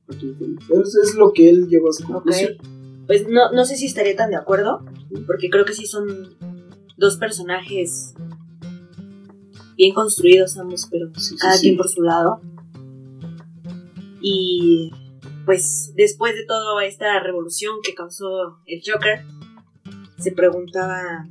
Eso 0.10 1.02
es 1.04 1.16
lo 1.16 1.34
que 1.34 1.50
él 1.50 1.68
llegó 1.68 1.90
a 1.90 1.94
su 1.94 2.04
conclusión. 2.06 2.54
Pues 3.08 3.28
no, 3.28 3.52
no 3.52 3.66
sé 3.66 3.76
si 3.78 3.86
estaría 3.86 4.16
tan 4.16 4.30
de 4.32 4.38
acuerdo, 4.38 4.86
porque 5.26 5.50
creo 5.50 5.66
que 5.66 5.74
sí 5.74 5.86
son 5.86 6.36
dos 6.98 7.18
personajes 7.18 8.14
bien 9.78 9.94
construidos 9.94 10.58
ambos, 10.58 10.88
pero 10.90 11.08
Sí, 11.16 11.22
sí, 11.22 11.36
cada 11.38 11.54
sí. 11.54 11.62
quien 11.62 11.78
por 11.78 11.88
su 11.88 12.02
lado. 12.02 12.42
Y 14.22 14.92
pues 15.46 15.94
después 15.96 16.36
de 16.36 16.46
toda 16.46 16.84
esta 16.86 17.20
revolución 17.22 17.78
que 17.84 17.94
causó 17.94 18.60
el 18.66 18.82
Joker, 18.86 19.24
se 20.18 20.32
preguntaba, 20.32 21.28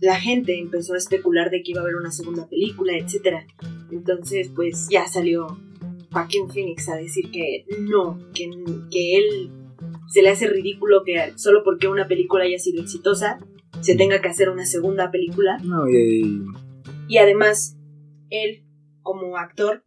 la 0.00 0.18
gente 0.18 0.58
empezó 0.58 0.94
a 0.94 0.98
especular 0.98 1.50
de 1.50 1.62
que 1.62 1.72
iba 1.72 1.80
a 1.80 1.84
haber 1.84 1.96
una 1.96 2.10
segunda 2.10 2.48
película, 2.48 2.94
etc. 2.96 3.46
Entonces 3.92 4.50
pues 4.54 4.88
ya 4.90 5.06
salió 5.06 5.58
Joaquin 6.12 6.48
Phoenix 6.50 6.88
a 6.88 6.96
decir 6.96 7.30
que 7.30 7.64
no, 7.80 8.18
que, 8.34 8.48
que 8.90 9.16
él 9.18 9.50
se 10.08 10.22
le 10.22 10.28
hace 10.30 10.46
ridículo 10.48 11.02
que 11.04 11.32
solo 11.36 11.62
porque 11.64 11.88
una 11.88 12.06
película 12.06 12.44
haya 12.44 12.58
sido 12.58 12.82
exitosa 12.82 13.38
se 13.80 13.96
tenga 13.96 14.20
que 14.20 14.28
hacer 14.28 14.48
una 14.50 14.66
segunda 14.66 15.10
película. 15.10 15.56
No, 15.64 15.88
y, 15.88 16.44
Y 17.08 17.18
además, 17.18 17.76
él, 18.30 18.64
como 19.02 19.36
actor, 19.38 19.84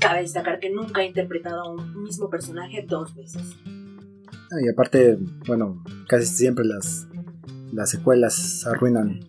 cabe 0.00 0.20
destacar 0.22 0.58
que 0.58 0.70
nunca 0.70 1.00
ha 1.02 1.04
interpretado 1.04 1.62
a 1.62 1.72
un 1.72 2.02
mismo 2.02 2.28
personaje 2.28 2.84
dos 2.86 3.14
veces. 3.14 3.42
ah, 3.66 4.60
y 4.64 4.68
aparte, 4.68 5.16
bueno, 5.46 5.82
casi 6.08 6.26
siempre 6.26 6.64
las, 6.64 7.06
las 7.72 7.90
secuelas 7.90 8.66
arruinan 8.66 9.20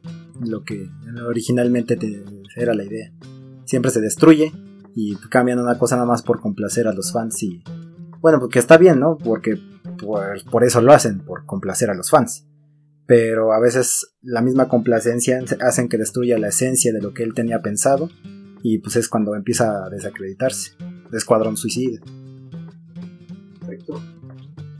lo 0.41 0.63
que 0.63 0.87
originalmente 1.25 1.95
te- 1.95 2.23
era 2.55 2.73
la 2.73 2.83
idea. 2.83 3.11
Siempre 3.65 3.91
se 3.91 4.01
destruye 4.01 4.51
y 4.99 5.15
cambian 5.29 5.59
una 5.59 5.77
cosa 5.77 5.95
nada 5.95 6.07
más 6.07 6.23
por 6.23 6.41
complacer 6.41 6.87
a 6.87 6.91
los 6.91 7.11
fans 7.11 7.43
y... 7.43 7.63
Bueno, 8.19 8.39
porque 8.39 8.57
está 8.57 8.79
bien, 8.79 8.99
¿no? 8.99 9.15
Porque 9.15 9.53
por, 10.01 10.43
por 10.49 10.63
eso 10.63 10.81
lo 10.81 10.91
hacen, 10.91 11.19
por 11.19 11.45
complacer 11.45 11.91
a 11.91 11.93
los 11.93 12.09
fans. 12.09 12.47
Pero 13.05 13.53
a 13.53 13.59
veces 13.59 14.15
la 14.23 14.41
misma 14.41 14.67
complacencia 14.67 15.39
hacen 15.61 15.87
que 15.87 15.99
destruya 15.99 16.39
la 16.39 16.47
esencia 16.47 16.91
de 16.91 16.99
lo 16.99 17.13
que 17.13 17.21
él 17.21 17.35
tenía 17.35 17.61
pensado 17.61 18.09
y 18.63 18.79
pues 18.79 18.95
es 18.95 19.07
cuando 19.07 19.35
empieza 19.35 19.85
a 19.85 19.89
desacreditarse. 19.91 20.71
Escuadrón 21.13 21.57
Suicida. 21.57 22.01
Exacto. 23.61 24.01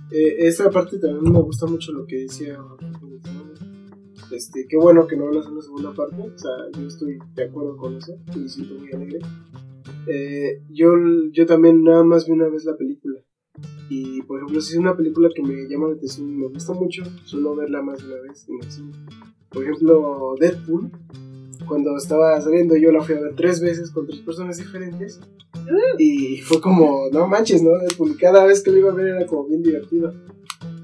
Eh, 0.10 0.52
parte 0.74 0.98
también 0.98 1.32
me 1.32 1.42
gusta 1.42 1.68
mucho 1.68 1.92
lo 1.92 2.08
que 2.08 2.22
decía 2.24 2.58
este, 4.32 4.68
qué 4.68 4.78
bueno 4.78 5.06
que 5.06 5.16
no 5.16 5.28
van 5.28 5.38
a 5.38 5.40
hacer 5.42 5.52
una 5.52 5.62
segunda 5.62 5.94
parte, 5.94 6.22
o 6.22 6.38
sea, 6.38 6.52
yo 6.78 6.88
estoy 6.88 7.18
de 7.36 7.44
acuerdo 7.46 7.78
con 7.78 7.96
eso, 7.96 8.18
y 8.36 8.50
siento 8.50 8.76
muy 8.76 8.92
alegre. 8.92 9.20
Eh, 10.10 10.62
yo, 10.70 10.94
yo 11.32 11.46
también 11.46 11.84
nada 11.84 12.04
más 12.04 12.26
vi 12.26 12.32
una 12.32 12.48
vez 12.48 12.66
la 12.66 12.78
película, 12.78 13.20
y 13.90 14.22
por 14.22 14.38
ejemplo, 14.38 14.62
si 14.62 14.74
es 14.74 14.80
una 14.80 14.96
película 14.96 15.30
que 15.34 15.42
me 15.42 15.68
llama 15.68 15.90
la 15.90 15.96
atención 15.96 16.30
y 16.30 16.36
me 16.36 16.48
gusta 16.48 16.74
mucho, 16.74 17.04
suelo 17.26 17.56
verla 17.56 17.82
más 17.82 18.00
de 18.00 18.14
una 18.14 18.22
vez 18.22 18.48
en 18.48 18.56
el 18.62 18.72
cine. 18.72 18.92
Por 19.50 19.64
ejemplo, 19.64 20.36
Deadpool, 20.40 20.92
cuando 21.68 21.98
estaba 21.98 22.40
saliendo 22.40 22.76
yo 22.76 22.92
la 22.92 23.02
fui 23.02 23.16
a 23.16 23.22
ver 23.22 23.36
tres 23.36 23.60
veces 23.60 23.92
con 23.92 24.06
tres 24.06 24.20
personas 24.20 24.58
diferentes, 24.58 25.20
y 25.98 26.38
fue 26.38 26.62
como, 26.62 27.10
no 27.12 27.28
manches, 27.28 27.62
¿no? 27.62 27.72
Deadpool, 27.78 28.18
cada 28.18 28.46
vez 28.46 28.62
que 28.62 28.72
lo 28.72 28.78
iba 28.78 28.92
a 28.92 28.96
ver 28.96 29.08
era 29.08 29.26
como 29.26 29.48
bien 29.48 29.64
divertido. 29.64 30.14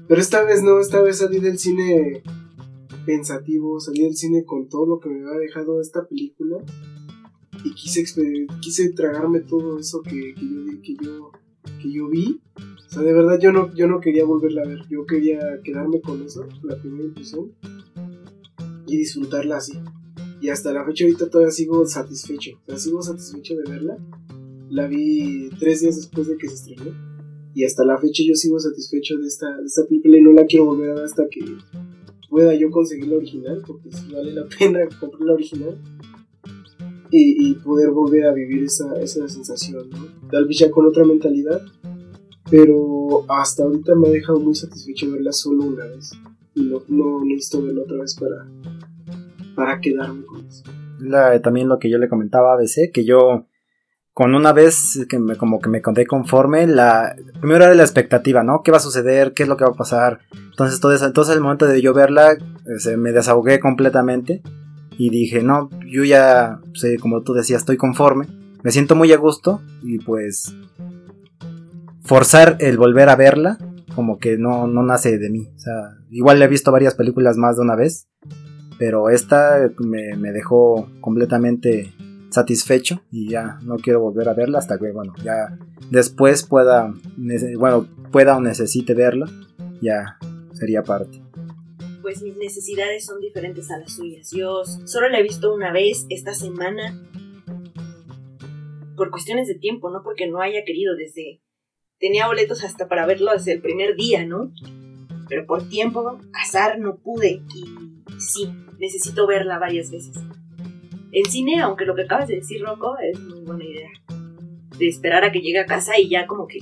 Pero 0.06 0.20
esta 0.20 0.44
vez 0.44 0.62
no, 0.62 0.80
esta 0.80 1.00
vez 1.00 1.18
salí 1.18 1.38
del 1.40 1.58
cine 1.58 2.22
pensativo, 3.06 3.80
salí 3.80 4.02
del 4.02 4.16
cine 4.16 4.44
con 4.44 4.68
todo 4.68 4.86
lo 4.86 5.00
que 5.00 5.08
me 5.08 5.20
había 5.20 5.38
dejado 5.38 5.80
esta 5.80 6.06
película 6.06 6.58
y 7.64 7.72
quise, 7.72 8.04
quise 8.60 8.92
tragarme 8.92 9.40
todo 9.40 9.78
eso 9.78 10.02
que, 10.02 10.34
que 10.34 10.42
yo, 10.42 10.82
que, 10.82 10.96
yo, 11.02 11.32
que 11.80 11.90
yo 11.90 12.08
vi. 12.08 12.40
O 12.86 12.90
sea, 12.90 13.02
de 13.02 13.12
verdad 13.12 13.40
yo 13.40 13.52
no, 13.52 13.74
yo 13.74 13.88
no 13.88 14.00
quería 14.00 14.24
volverla 14.24 14.62
a 14.62 14.68
ver, 14.68 14.80
yo 14.88 15.06
quería 15.06 15.60
quedarme 15.64 16.00
con 16.00 16.22
eso, 16.22 16.46
la 16.62 16.76
primera 16.76 17.04
impresión, 17.04 17.52
y 18.86 18.98
disfrutarla 18.98 19.56
así. 19.56 19.72
Y 20.40 20.50
hasta 20.50 20.72
la 20.72 20.84
fecha 20.84 21.04
ahorita 21.04 21.30
todavía 21.30 21.50
sigo 21.50 21.86
satisfecho, 21.86 22.50
o 22.66 22.66
sea, 22.66 22.76
sigo 22.78 23.02
satisfecho 23.02 23.54
de 23.56 23.70
verla. 23.70 23.98
La 24.68 24.86
vi 24.86 25.48
tres 25.58 25.80
días 25.80 25.96
después 25.96 26.28
de 26.28 26.36
que 26.36 26.48
se 26.48 26.54
estrenó. 26.54 26.92
Y 27.54 27.64
hasta 27.64 27.84
la 27.84 27.96
fecha 27.98 28.22
yo 28.26 28.34
sigo 28.34 28.58
satisfecho 28.58 29.16
de 29.16 29.28
esta, 29.28 29.46
de 29.56 29.66
esta 29.66 29.86
película 29.86 30.18
y 30.18 30.22
no 30.22 30.32
la 30.32 30.44
quiero 30.44 30.66
volver 30.66 30.90
a 30.90 30.94
ver 30.94 31.04
hasta 31.04 31.28
que 31.28 31.40
pueda 32.28 32.54
yo 32.54 32.70
conseguir 32.70 33.06
la 33.06 33.16
original, 33.16 33.62
porque 33.66 33.90
si 33.90 34.12
vale 34.12 34.32
la 34.32 34.44
pena 34.58 34.80
comprar 35.00 35.22
la 35.22 35.34
original 35.34 35.78
y, 37.16 37.50
y 37.50 37.54
poder 37.56 37.90
volver 37.90 38.26
a 38.26 38.32
vivir 38.32 38.64
esa, 38.64 38.94
esa 39.00 39.28
sensación, 39.28 39.88
¿no? 39.90 40.28
Tal 40.30 40.46
vez 40.46 40.58
ya 40.58 40.70
con 40.70 40.86
otra 40.86 41.04
mentalidad, 41.04 41.60
pero 42.50 43.24
hasta 43.28 43.62
ahorita 43.64 43.94
me 43.94 44.08
ha 44.08 44.10
dejado 44.10 44.40
muy 44.40 44.54
satisfecho 44.54 45.10
verla 45.10 45.32
solo 45.32 45.64
una 45.64 45.84
vez 45.84 46.12
y 46.54 46.62
no, 46.64 46.82
no 46.88 47.24
necesito 47.24 47.62
verla 47.64 47.82
otra 47.82 47.98
vez 47.98 48.14
para, 48.18 48.46
para 49.54 49.80
quedarme 49.80 50.24
con 50.26 50.44
eso. 50.46 50.64
La- 51.00 51.40
también 51.40 51.68
lo 51.68 51.78
que 51.78 51.90
yo 51.90 51.98
le 51.98 52.08
comentaba 52.08 52.52
a 52.52 52.54
ABC, 52.54 52.90
que 52.92 53.04
yo 53.04 53.46
con 54.12 54.34
una 54.36 54.52
vez 54.52 55.04
que 55.08 55.18
me, 55.18 55.36
como 55.36 55.60
que 55.60 55.68
me 55.68 55.82
conté 55.82 56.06
conforme, 56.06 56.66
la 56.68 57.16
primero 57.40 57.64
era 57.64 57.74
la 57.74 57.82
expectativa, 57.82 58.44
¿no? 58.44 58.62
¿Qué 58.62 58.70
va 58.70 58.76
a 58.76 58.80
suceder? 58.80 59.32
¿Qué 59.32 59.42
es 59.42 59.48
lo 59.48 59.56
que 59.56 59.64
va 59.64 59.70
a 59.70 59.76
pasar? 59.76 60.20
Entonces 60.50 60.78
todo 60.80 60.92
eso, 60.92 61.04
entonces 61.06 61.34
al 61.34 61.40
momento 61.42 61.66
de 61.66 61.82
yo 61.82 61.92
verla, 61.94 62.32
eh, 62.32 62.38
se- 62.78 62.96
me 62.96 63.10
desahogué 63.12 63.58
completamente 63.58 64.42
y 64.98 65.10
dije, 65.10 65.42
no, 65.42 65.70
yo 65.86 66.04
ya, 66.04 66.60
sé, 66.74 66.98
como 66.98 67.22
tú 67.22 67.32
decías, 67.32 67.62
estoy 67.62 67.76
conforme, 67.76 68.26
me 68.62 68.70
siento 68.70 68.96
muy 68.96 69.12
a 69.12 69.16
gusto 69.16 69.60
y 69.82 69.98
pues 69.98 70.54
forzar 72.02 72.56
el 72.60 72.78
volver 72.78 73.08
a 73.08 73.16
verla, 73.16 73.58
como 73.94 74.18
que 74.18 74.36
no, 74.38 74.66
no 74.66 74.82
nace 74.82 75.18
de 75.18 75.30
mí. 75.30 75.48
O 75.54 75.58
sea, 75.58 75.98
igual 76.10 76.40
he 76.42 76.48
visto 76.48 76.72
varias 76.72 76.94
películas 76.94 77.36
más 77.36 77.56
de 77.56 77.62
una 77.62 77.76
vez, 77.76 78.08
pero 78.78 79.08
esta 79.08 79.70
me, 79.78 80.16
me 80.16 80.32
dejó 80.32 80.88
completamente 81.00 81.92
satisfecho 82.30 83.00
y 83.10 83.28
ya 83.28 83.58
no 83.62 83.76
quiero 83.76 84.00
volver 84.00 84.28
a 84.28 84.34
verla 84.34 84.58
hasta 84.58 84.78
que, 84.78 84.90
bueno, 84.92 85.14
ya 85.22 85.56
después 85.90 86.42
pueda, 86.44 86.92
bueno, 87.58 87.86
pueda 88.10 88.36
o 88.36 88.40
necesite 88.40 88.94
verla, 88.94 89.26
ya 89.80 90.18
sería 90.52 90.82
parte. 90.82 91.23
Pues 92.04 92.20
mis 92.20 92.36
necesidades 92.36 93.06
son 93.06 93.18
diferentes 93.18 93.70
a 93.70 93.78
las 93.78 93.94
suyas. 93.94 94.30
Yo 94.30 94.62
solo 94.84 95.08
la 95.08 95.20
he 95.20 95.22
visto 95.22 95.54
una 95.54 95.72
vez 95.72 96.04
esta 96.10 96.34
semana. 96.34 97.02
Por 98.94 99.10
cuestiones 99.10 99.48
de 99.48 99.54
tiempo, 99.54 99.88
no 99.88 100.02
porque 100.02 100.26
no 100.26 100.42
haya 100.42 100.66
querido 100.66 100.94
desde... 100.96 101.40
Tenía 101.98 102.26
boletos 102.26 102.62
hasta 102.62 102.88
para 102.88 103.06
verlo 103.06 103.32
desde 103.32 103.52
el 103.52 103.62
primer 103.62 103.96
día, 103.96 104.26
¿no? 104.26 104.52
Pero 105.30 105.46
por 105.46 105.66
tiempo, 105.70 106.18
azar, 106.34 106.78
no 106.78 106.98
pude. 106.98 107.40
Y 107.54 107.64
sí, 108.20 108.50
necesito 108.78 109.26
verla 109.26 109.58
varias 109.58 109.90
veces. 109.90 110.14
En 111.10 111.24
cine, 111.24 111.62
aunque 111.62 111.86
lo 111.86 111.94
que 111.94 112.02
acabas 112.02 112.28
de 112.28 112.36
decir, 112.36 112.60
Rocco, 112.60 112.98
es 112.98 113.18
muy 113.18 113.40
buena 113.40 113.64
idea. 113.64 113.88
De 114.78 114.88
esperar 114.88 115.24
a 115.24 115.32
que 115.32 115.40
llegue 115.40 115.60
a 115.60 115.64
casa 115.64 115.98
y 115.98 116.10
ya 116.10 116.26
como 116.26 116.48
que 116.48 116.58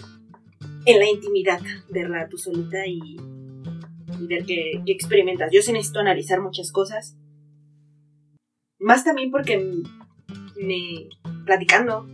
en 0.87 1.01
la 1.01 1.11
intimidad 1.11 1.59
verla 1.89 2.29
tú 2.29 2.39
solita 2.39 2.87
y, 2.87 3.17
qué, 4.29 4.83
qué 4.85 4.93
experimentas. 4.93 5.51
Yo 5.53 5.63
sí 5.63 5.73
necesito 5.73 6.01
analizar 6.01 6.41
muchas 6.41 6.73
cosas. 6.73 7.17
Más 8.79 9.05
también 9.05 9.31
porque 9.31 9.59
me 10.57 11.09
platicando 11.45 12.07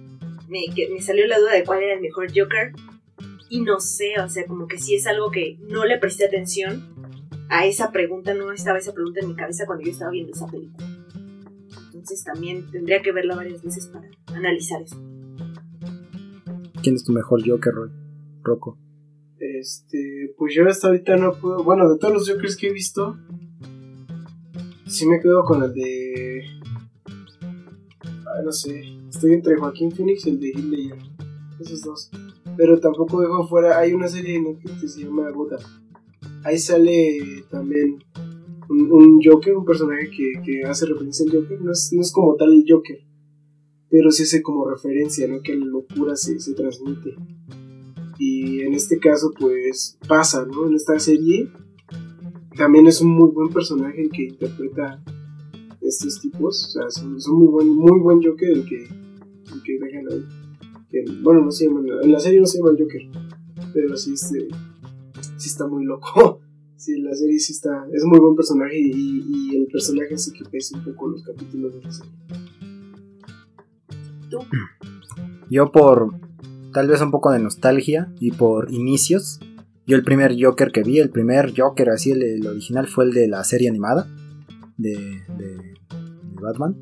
me, 0.48 0.74
que 0.74 0.88
me 0.90 1.00
salió 1.00 1.26
la 1.26 1.38
duda 1.38 1.52
de 1.52 1.64
cuál 1.64 1.82
era 1.82 1.94
el 1.94 2.00
mejor 2.00 2.28
Joker. 2.34 2.72
Y 3.50 3.62
no 3.62 3.80
sé, 3.80 4.20
o 4.20 4.28
sea, 4.28 4.46
como 4.46 4.66
que 4.66 4.78
sí 4.78 4.94
es 4.94 5.06
algo 5.06 5.30
que 5.30 5.58
no 5.68 5.86
le 5.86 5.98
presté 5.98 6.26
atención 6.26 6.94
a 7.48 7.64
esa 7.66 7.92
pregunta, 7.92 8.34
no 8.34 8.52
estaba 8.52 8.78
esa 8.78 8.92
pregunta 8.92 9.20
en 9.20 9.28
mi 9.28 9.36
cabeza 9.36 9.64
cuando 9.64 9.84
yo 9.84 9.92
estaba 9.92 10.10
viendo 10.10 10.32
esa 10.32 10.46
película. 10.46 10.86
Entonces 11.86 12.24
también 12.24 12.70
tendría 12.70 13.00
que 13.00 13.12
verla 13.12 13.36
varias 13.36 13.62
veces 13.62 13.86
para 13.86 14.08
analizar 14.34 14.82
eso. 14.82 14.96
¿Quién 16.82 16.94
es 16.94 17.04
tu 17.04 17.12
mejor 17.12 17.42
Joker, 17.46 17.72
Roy? 17.72 17.90
Rocco. 18.42 18.78
Este, 19.58 20.34
pues 20.36 20.54
yo 20.54 20.66
hasta 20.68 20.88
ahorita 20.88 21.16
no 21.16 21.34
puedo. 21.34 21.64
Bueno, 21.64 21.90
de 21.90 21.98
todos 21.98 22.14
los 22.14 22.30
Jokers 22.30 22.56
que 22.56 22.68
he 22.68 22.72
visto, 22.72 23.16
sí 24.86 25.06
me 25.06 25.20
quedo 25.20 25.44
con 25.44 25.62
el 25.62 25.74
de. 25.74 26.44
Ah, 28.26 28.42
no 28.44 28.52
sé. 28.52 28.82
Estoy 29.08 29.32
entre 29.32 29.56
Joaquín 29.56 29.90
Phoenix 29.90 30.26
y 30.26 30.30
el 30.30 30.40
de 30.40 30.48
Heath 30.50 30.64
Ledger. 30.64 30.98
Esos 31.60 31.82
dos. 31.82 32.10
Pero 32.56 32.78
tampoco 32.78 33.20
dejo 33.20 33.48
fuera. 33.48 33.78
Hay 33.78 33.92
una 33.92 34.08
serie 34.08 34.34
de 34.34 34.40
Netflix 34.40 34.80
que 34.80 34.88
se 34.88 35.00
llama 35.02 35.30
Gotham. 35.30 35.60
Ahí 36.44 36.58
sale 36.58 37.44
también 37.50 37.98
un, 38.68 38.92
un 38.92 39.20
Joker, 39.22 39.56
un 39.56 39.64
personaje 39.64 40.08
que, 40.10 40.32
que 40.44 40.62
hace 40.68 40.86
referencia 40.86 41.24
al 41.26 41.32
Joker. 41.32 41.60
No 41.60 41.72
es, 41.72 41.92
no 41.92 42.00
es 42.00 42.12
como 42.12 42.36
tal 42.36 42.52
el 42.52 42.64
Joker. 42.68 42.98
Pero 43.90 44.10
sí 44.10 44.22
hace 44.22 44.42
como 44.42 44.68
referencia, 44.68 45.26
¿no? 45.26 45.40
Que 45.40 45.56
la 45.56 45.66
locura 45.66 46.14
se, 46.14 46.38
se 46.38 46.54
transmite. 46.54 47.16
Y 48.18 48.62
en 48.62 48.74
este 48.74 48.98
caso, 48.98 49.33
pues 49.38 49.98
pasa, 50.09 50.44
¿no? 50.44 50.66
En 50.66 50.74
esta 50.74 50.98
serie 50.98 51.50
también 52.57 52.88
es 52.88 53.00
un 53.00 53.11
muy 53.11 53.31
buen 53.31 53.48
personaje 53.52 54.02
el 54.02 54.11
que 54.11 54.24
interpreta 54.24 55.02
estos 55.81 56.20
tipos. 56.20 56.64
O 56.64 56.68
sea, 56.68 56.90
son, 56.90 57.20
son 57.20 57.38
muy 57.38 57.48
buen, 57.48 57.68
muy 57.68 58.00
buen 58.00 58.22
Joker 58.22 58.50
el 58.50 58.64
que, 58.64 58.83
el 58.83 59.62
que 59.62 59.78
dejan 59.78 60.04
ahí. 60.11 60.24
Bueno, 61.22 61.44
no 61.44 61.50
se 61.50 61.66
llama, 61.66 61.83
en 62.02 62.12
la 62.12 62.18
serie 62.18 62.40
no 62.40 62.46
se 62.46 62.59
llama 62.59 62.70
el 62.70 62.78
Joker, 62.83 63.02
pero 63.74 63.96
sí, 63.96 64.14
este, 64.14 64.48
sí 65.37 65.48
está 65.48 65.66
muy 65.66 65.85
loco. 65.85 66.40
Sí, 66.78 66.96
la 67.00 67.12
serie 67.12 67.40
sí 67.40 67.54
está, 67.54 67.88
es 67.92 68.04
muy 68.04 68.20
buen 68.20 68.37
personaje 68.37 68.78
y, 68.78 69.24
y 69.26 69.57
el 69.57 69.66
personaje 69.66 70.14
hace 70.14 70.33
que 70.33 70.44
pese 70.48 70.76
un 70.76 70.85
poco 70.85 71.09
los 71.09 71.24
capítulos 71.24 71.74
de 71.74 71.83
la 71.83 71.90
serie. 71.90 72.12
¿Tú? 74.31 74.38
Yo 75.50 75.72
por 75.72 76.14
tal 76.72 76.88
vez 76.88 77.00
un 77.00 77.11
poco 77.11 77.31
de 77.33 77.38
nostalgia 77.38 78.12
y 78.20 78.33
por 78.33 78.72
inicios, 78.72 79.40
yo 79.87 79.96
el 79.96 80.04
primer 80.04 80.37
Joker 80.38 80.70
que 80.70 80.83
vi, 80.83 80.98
el 80.98 81.11
primer 81.11 81.52
Joker 81.57 81.90
así, 81.90 82.11
el, 82.12 82.46
original 82.46 82.87
fue 82.88 83.04
el 83.07 83.12
de 83.12 83.28
la 83.28 83.42
serie 83.44 83.68
animada 83.68 84.07
de, 84.76 84.98
Batman. 86.40 86.76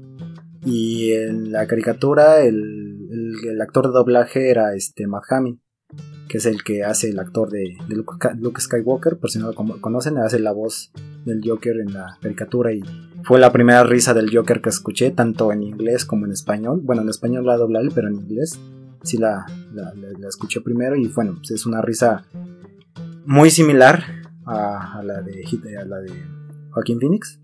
Y 0.65 1.13
en 1.13 1.53
la 1.53 1.67
caricatura 1.67 2.41
el, 2.43 3.09
el- 3.45 3.61
actor 3.61 3.87
de 3.87 3.93
doblaje 3.93 4.51
era 4.51 4.75
este 4.75 5.07
Matt 5.07 5.25
Hamill, 5.31 5.61
que 6.29 6.39
es 6.39 6.47
el 6.47 6.63
que 6.65 6.83
hace 6.83 7.11
el 7.11 7.19
actor 7.21 7.51
de, 7.51 7.77
Luke, 7.89 8.15
Sky- 8.17 8.39
Luke 8.41 8.61
Skywalker, 8.61 9.19
por 9.19 9.31
si 9.31 9.39
no 9.39 9.47
lo 9.53 9.81
conocen, 9.81 10.19
hace 10.19 10.41
la 10.41 10.53
voz 10.53 10.91
del 11.25 11.41
Joker 11.45 11.77
en 11.79 11.95
la 11.95 12.19
caricatura 12.21 12.73
y 12.73 12.81
fue 13.23 13.39
la 13.41 13.53
primera 13.53 13.83
risa 13.85 14.13
del 14.15 14.35
Joker 14.37 14.61
que 14.61 14.69
escuché, 14.69 15.11
tanto 15.11 15.53
en 15.53 15.63
inglés 15.63 16.05
como 16.05 16.27
en 16.27 16.33
español. 16.33 16.81
Bueno, 16.83 17.03
en 17.03 17.09
español 17.09 17.47
la 17.47 17.57
doblé, 17.57 17.89
pero 17.95 18.09
en 18.09 18.17
inglés 18.17 18.59
sí 19.07 19.17
la, 19.19 19.47
la- 19.73 19.95
la- 19.95 20.19
la 20.19 20.29
escuché 20.29 20.61
primero 20.61 20.97
y 20.97 21.09
bueno, 21.09 21.35
pues 21.37 21.51
es 21.53 21.67
una 21.67 21.81
risa 21.83 22.25
muy 23.25 23.51
similar 23.51 24.03
a, 24.45 24.99
a 24.99 25.03
la 25.03 25.21
de 25.23 25.43
a 25.81 25.85
la 25.85 25.99
de 25.99 26.13
Joaquín 26.71 27.01
Phoenix, 27.01 27.41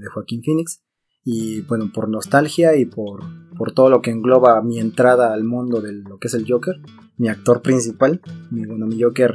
de 0.00 0.06
Joaquín 0.08 0.42
Phoenix 0.44 0.82
y 1.24 1.60
bueno, 1.62 1.90
por 1.92 2.08
nostalgia 2.08 2.76
y 2.76 2.86
por, 2.86 3.22
por 3.56 3.72
todo 3.72 3.90
lo 3.90 4.00
que 4.00 4.10
engloba 4.10 4.62
mi 4.62 4.78
entrada 4.78 5.32
al 5.34 5.44
mundo 5.44 5.80
de 5.80 5.92
lo 5.92 6.18
que 6.18 6.28
es 6.28 6.34
el 6.34 6.44
Joker, 6.48 6.80
mi 7.18 7.28
actor 7.28 7.60
principal, 7.62 8.20
mi, 8.50 8.64
bueno, 8.66 8.86
mi 8.86 9.00
Joker 9.02 9.34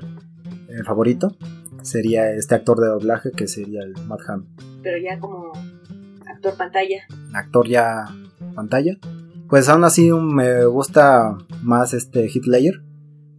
eh, 0.70 0.84
favorito 0.84 1.36
sería 1.84 2.32
este 2.32 2.56
actor 2.56 2.80
de 2.80 2.88
doblaje 2.88 3.32
que 3.32 3.48
sería 3.48 3.82
el 3.84 3.94
Matt 4.08 4.22
Hamill 4.28 4.48
Pero 4.82 4.98
ya 4.98 5.20
como 5.20 5.52
actor 6.28 6.56
pantalla. 6.58 7.04
actor 7.34 7.68
ya 7.68 8.06
pantalla. 8.56 8.98
Pues 9.56 9.70
aún 9.70 9.86
así 9.86 10.12
me 10.12 10.66
gusta 10.66 11.38
más 11.64 11.94
este 11.94 12.30
Ledger 12.46 12.84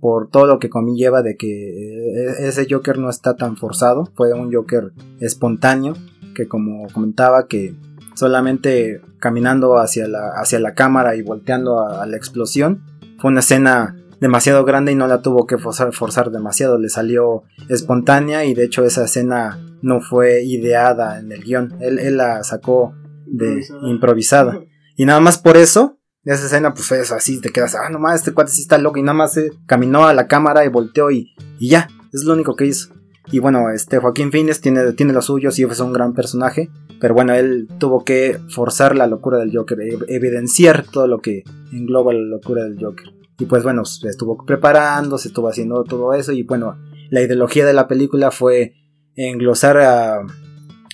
por 0.00 0.30
todo 0.30 0.46
lo 0.46 0.58
que 0.58 0.70
conlleva 0.70 1.20
de 1.20 1.36
que 1.36 1.48
eh, 1.48 2.48
ese 2.48 2.66
Joker 2.70 2.96
no 2.96 3.10
está 3.10 3.36
tan 3.36 3.58
forzado, 3.58 4.10
fue 4.14 4.32
un 4.32 4.50
Joker 4.50 4.94
espontáneo 5.20 5.92
que 6.34 6.48
como 6.48 6.86
comentaba 6.94 7.48
que 7.48 7.74
solamente 8.14 9.02
caminando 9.18 9.76
hacia 9.76 10.08
la, 10.08 10.30
hacia 10.36 10.58
la 10.58 10.72
cámara 10.72 11.16
y 11.16 11.20
volteando 11.20 11.80
a, 11.80 12.02
a 12.02 12.06
la 12.06 12.16
explosión 12.16 12.82
fue 13.18 13.30
una 13.30 13.40
escena 13.40 13.94
demasiado 14.18 14.64
grande 14.64 14.92
y 14.92 14.94
no 14.94 15.08
la 15.08 15.20
tuvo 15.20 15.46
que 15.46 15.58
forzar, 15.58 15.92
forzar 15.92 16.30
demasiado, 16.30 16.78
le 16.78 16.88
salió 16.88 17.42
espontánea 17.68 18.46
y 18.46 18.54
de 18.54 18.64
hecho 18.64 18.86
esa 18.86 19.04
escena 19.04 19.60
no 19.82 20.00
fue 20.00 20.44
ideada 20.44 21.18
en 21.18 21.30
el 21.30 21.44
guion, 21.44 21.74
él, 21.80 21.98
él 21.98 22.16
la 22.16 22.42
sacó 22.42 22.94
de 23.26 23.66
Improvisada. 23.82 23.90
improvisada. 23.90 24.60
Y 24.96 25.04
nada 25.04 25.20
más 25.20 25.36
por 25.36 25.58
eso, 25.58 25.95
esa 26.34 26.46
escena, 26.46 26.74
pues 26.74 26.90
es 26.92 27.12
así, 27.12 27.40
te 27.40 27.50
quedas, 27.50 27.76
ah, 27.76 27.88
nomás, 27.88 28.16
este 28.16 28.32
cuate 28.32 28.50
sí 28.50 28.62
está 28.62 28.78
loco. 28.78 28.98
Y 28.98 29.02
nada 29.02 29.14
más 29.14 29.36
eh, 29.36 29.52
caminó 29.66 30.06
a 30.06 30.14
la 30.14 30.26
cámara 30.26 30.64
y 30.64 30.68
volteó 30.68 31.10
y, 31.10 31.34
y 31.58 31.68
ya, 31.70 31.88
es 32.12 32.24
lo 32.24 32.34
único 32.34 32.56
que 32.56 32.66
hizo. 32.66 32.94
Y 33.30 33.38
bueno, 33.40 33.70
este 33.70 33.98
Joaquín 33.98 34.30
Phoenix 34.30 34.60
tiene, 34.60 34.92
tiene 34.92 35.12
lo 35.12 35.22
suyo, 35.22 35.50
sí 35.50 35.62
es 35.62 35.80
un 35.80 35.92
gran 35.92 36.14
personaje. 36.14 36.70
Pero 37.00 37.14
bueno, 37.14 37.34
él 37.34 37.68
tuvo 37.78 38.04
que 38.04 38.38
forzar 38.48 38.96
la 38.96 39.06
locura 39.06 39.38
del 39.38 39.54
Joker, 39.54 39.78
evidenciar 40.08 40.84
todo 40.84 41.06
lo 41.06 41.20
que 41.20 41.44
engloba 41.72 42.12
la 42.12 42.20
locura 42.20 42.64
del 42.64 42.78
Joker. 42.82 43.12
Y 43.38 43.44
pues 43.44 43.62
bueno, 43.62 43.84
se 43.84 44.08
estuvo 44.08 44.44
preparando, 44.44 45.18
se 45.18 45.28
estuvo 45.28 45.48
haciendo 45.48 45.84
todo 45.84 46.14
eso. 46.14 46.32
Y 46.32 46.42
bueno, 46.42 46.78
la 47.10 47.20
ideología 47.20 47.66
de 47.66 47.74
la 47.74 47.86
película 47.86 48.30
fue 48.30 48.74
englosar 49.14 49.78
a 49.78 50.26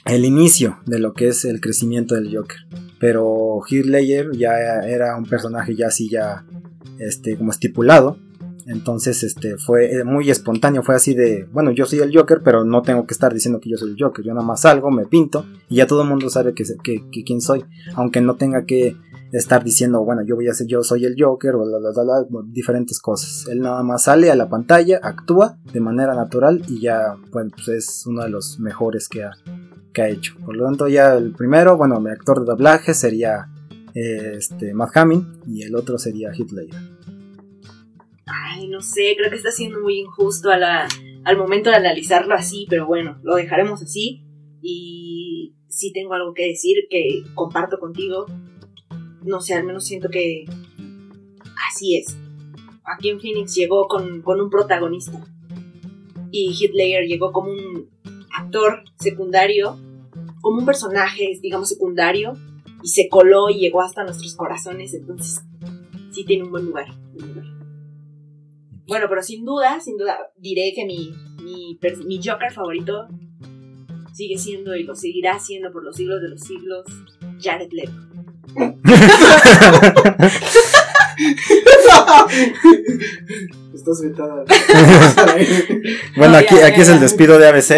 el 0.06 0.24
inicio 0.24 0.78
de 0.86 0.98
lo 0.98 1.12
que 1.12 1.28
es 1.28 1.44
el 1.44 1.60
crecimiento 1.60 2.14
del 2.16 2.34
Joker. 2.34 2.58
Pero 3.02 3.58
Heath 3.68 3.86
ya 4.38 4.52
era 4.86 5.16
un 5.16 5.24
personaje 5.24 5.74
ya 5.74 5.88
así 5.88 6.08
ya 6.08 6.44
este 7.00 7.36
como 7.36 7.50
estipulado. 7.50 8.16
Entonces 8.66 9.24
este 9.24 9.56
fue 9.56 9.92
eh, 9.92 10.04
muy 10.04 10.30
espontáneo, 10.30 10.84
fue 10.84 10.94
así 10.94 11.12
de, 11.12 11.48
bueno, 11.52 11.72
yo 11.72 11.84
soy 11.84 11.98
el 11.98 12.16
Joker, 12.16 12.42
pero 12.44 12.64
no 12.64 12.82
tengo 12.82 13.04
que 13.04 13.12
estar 13.12 13.34
diciendo 13.34 13.58
que 13.58 13.70
yo 13.70 13.76
soy 13.76 13.90
el 13.90 13.96
Joker, 13.98 14.24
yo 14.24 14.32
nada 14.32 14.46
más 14.46 14.60
salgo, 14.60 14.92
me 14.92 15.04
pinto 15.04 15.44
y 15.68 15.76
ya 15.78 15.88
todo 15.88 16.02
el 16.02 16.08
mundo 16.08 16.30
sabe 16.30 16.54
que, 16.54 16.62
que, 16.84 17.02
que 17.10 17.24
quién 17.24 17.40
soy, 17.40 17.64
aunque 17.96 18.20
no 18.20 18.36
tenga 18.36 18.66
que 18.66 18.96
estar 19.32 19.64
diciendo, 19.64 20.04
bueno, 20.04 20.22
yo 20.24 20.36
voy 20.36 20.46
a 20.46 20.54
ser 20.54 20.68
yo 20.68 20.84
soy 20.84 21.04
el 21.04 21.16
Joker 21.18 21.56
o 21.56 21.64
la, 21.64 21.80
la, 21.80 21.90
la, 21.90 22.04
la, 22.04 22.24
diferentes 22.44 23.00
cosas. 23.00 23.48
Él 23.50 23.62
nada 23.62 23.82
más 23.82 24.04
sale 24.04 24.30
a 24.30 24.36
la 24.36 24.48
pantalla, 24.48 25.00
actúa 25.02 25.58
de 25.72 25.80
manera 25.80 26.14
natural 26.14 26.62
y 26.68 26.80
ya 26.80 27.16
bueno, 27.32 27.50
pues 27.52 27.66
es 27.66 28.06
uno 28.06 28.22
de 28.22 28.30
los 28.30 28.60
mejores 28.60 29.08
que 29.08 29.24
ha 29.24 29.32
que 29.92 30.02
ha 30.02 30.08
hecho. 30.08 30.36
Por 30.44 30.56
lo 30.56 30.64
tanto, 30.64 30.88
ya 30.88 31.14
el 31.14 31.32
primero, 31.32 31.76
bueno, 31.76 32.00
mi 32.00 32.10
actor 32.10 32.40
de 32.40 32.46
doblaje 32.46 32.94
sería 32.94 33.48
eh, 33.94 34.34
este, 34.36 34.74
Matt 34.74 34.96
Hamill 34.96 35.26
y 35.46 35.62
el 35.62 35.76
otro 35.76 35.98
sería 35.98 36.30
Ledger. 36.30 36.80
Ay, 38.26 38.68
no 38.68 38.80
sé, 38.80 39.14
creo 39.16 39.30
que 39.30 39.36
está 39.36 39.50
siendo 39.50 39.80
muy 39.80 39.98
injusto 40.00 40.50
al 40.50 41.36
momento 41.36 41.70
de 41.70 41.76
analizarlo 41.76 42.34
así, 42.34 42.66
pero 42.68 42.86
bueno, 42.86 43.18
lo 43.22 43.34
dejaremos 43.36 43.82
así. 43.82 44.24
Y 44.62 45.54
sí 45.68 45.92
tengo 45.92 46.14
algo 46.14 46.34
que 46.34 46.46
decir 46.46 46.86
que 46.88 47.22
comparto 47.34 47.78
contigo. 47.78 48.26
No 49.22 49.40
sé, 49.40 49.54
al 49.54 49.64
menos 49.64 49.84
siento 49.84 50.08
que 50.08 50.44
así 51.68 51.96
es. 51.96 52.16
Joaquín 52.82 53.20
Phoenix 53.20 53.54
llegó 53.54 53.86
con, 53.86 54.22
un 54.24 54.50
protagonista 54.50 55.24
y 56.30 56.52
Ledger 56.72 57.06
llegó 57.06 57.30
como 57.32 57.50
un 57.50 57.88
secundario, 58.98 59.78
como 60.40 60.58
un 60.58 60.66
personaje, 60.66 61.38
digamos, 61.40 61.68
secundario, 61.68 62.32
y 62.82 62.88
se 62.88 63.08
coló 63.08 63.48
y 63.48 63.60
llegó 63.60 63.82
hasta 63.82 64.04
nuestros 64.04 64.34
corazones, 64.34 64.92
entonces 64.94 65.40
sí 66.10 66.24
tiene 66.24 66.44
un 66.44 66.50
buen 66.50 66.66
lugar. 66.66 66.86
buen 67.14 67.28
lugar. 67.28 67.44
Bueno, 68.86 69.06
pero 69.08 69.22
sin 69.22 69.44
duda, 69.44 69.80
sin 69.80 69.96
duda, 69.96 70.18
diré 70.36 70.72
que 70.74 70.84
mi, 70.84 71.14
mi 71.42 72.20
Joker 72.22 72.52
favorito 72.52 73.08
sigue 74.12 74.38
siendo 74.38 74.76
y 74.76 74.84
lo 74.84 74.94
seguirá 74.94 75.38
siendo 75.38 75.72
por 75.72 75.84
los 75.84 75.96
siglos 75.96 76.20
de 76.20 76.28
los 76.28 76.40
siglos, 76.40 76.84
Jared 77.40 77.72
Leto. 77.72 77.92
Estás 83.74 84.02
vetada. 84.02 84.44
Bueno, 86.16 86.32
No, 86.32 86.38
aquí, 86.38 86.56
ya, 86.56 86.66
aquí 86.66 86.76
ya, 86.78 86.82
es 86.82 86.88
el 86.90 87.00
despido 87.00 87.38
de 87.38 87.48
ABC. 87.48 87.72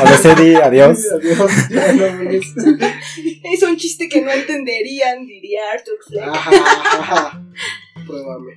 ABC 0.00 0.38
di 0.38 0.54
adiós. 0.54 0.98
Adiós. 1.12 1.68
Ya 1.70 1.92
no 1.92 2.18
vienes. 2.18 2.46
Es 3.52 3.62
un 3.62 3.76
chiste 3.76 4.08
que 4.08 4.22
no 4.22 4.30
entenderían, 4.30 5.26
diría 5.26 5.60
Arthur 5.74 5.98
Fleck. 6.06 6.24
Ajá, 6.24 6.50
ajá. 6.98 7.42
Pruébame. 8.06 8.56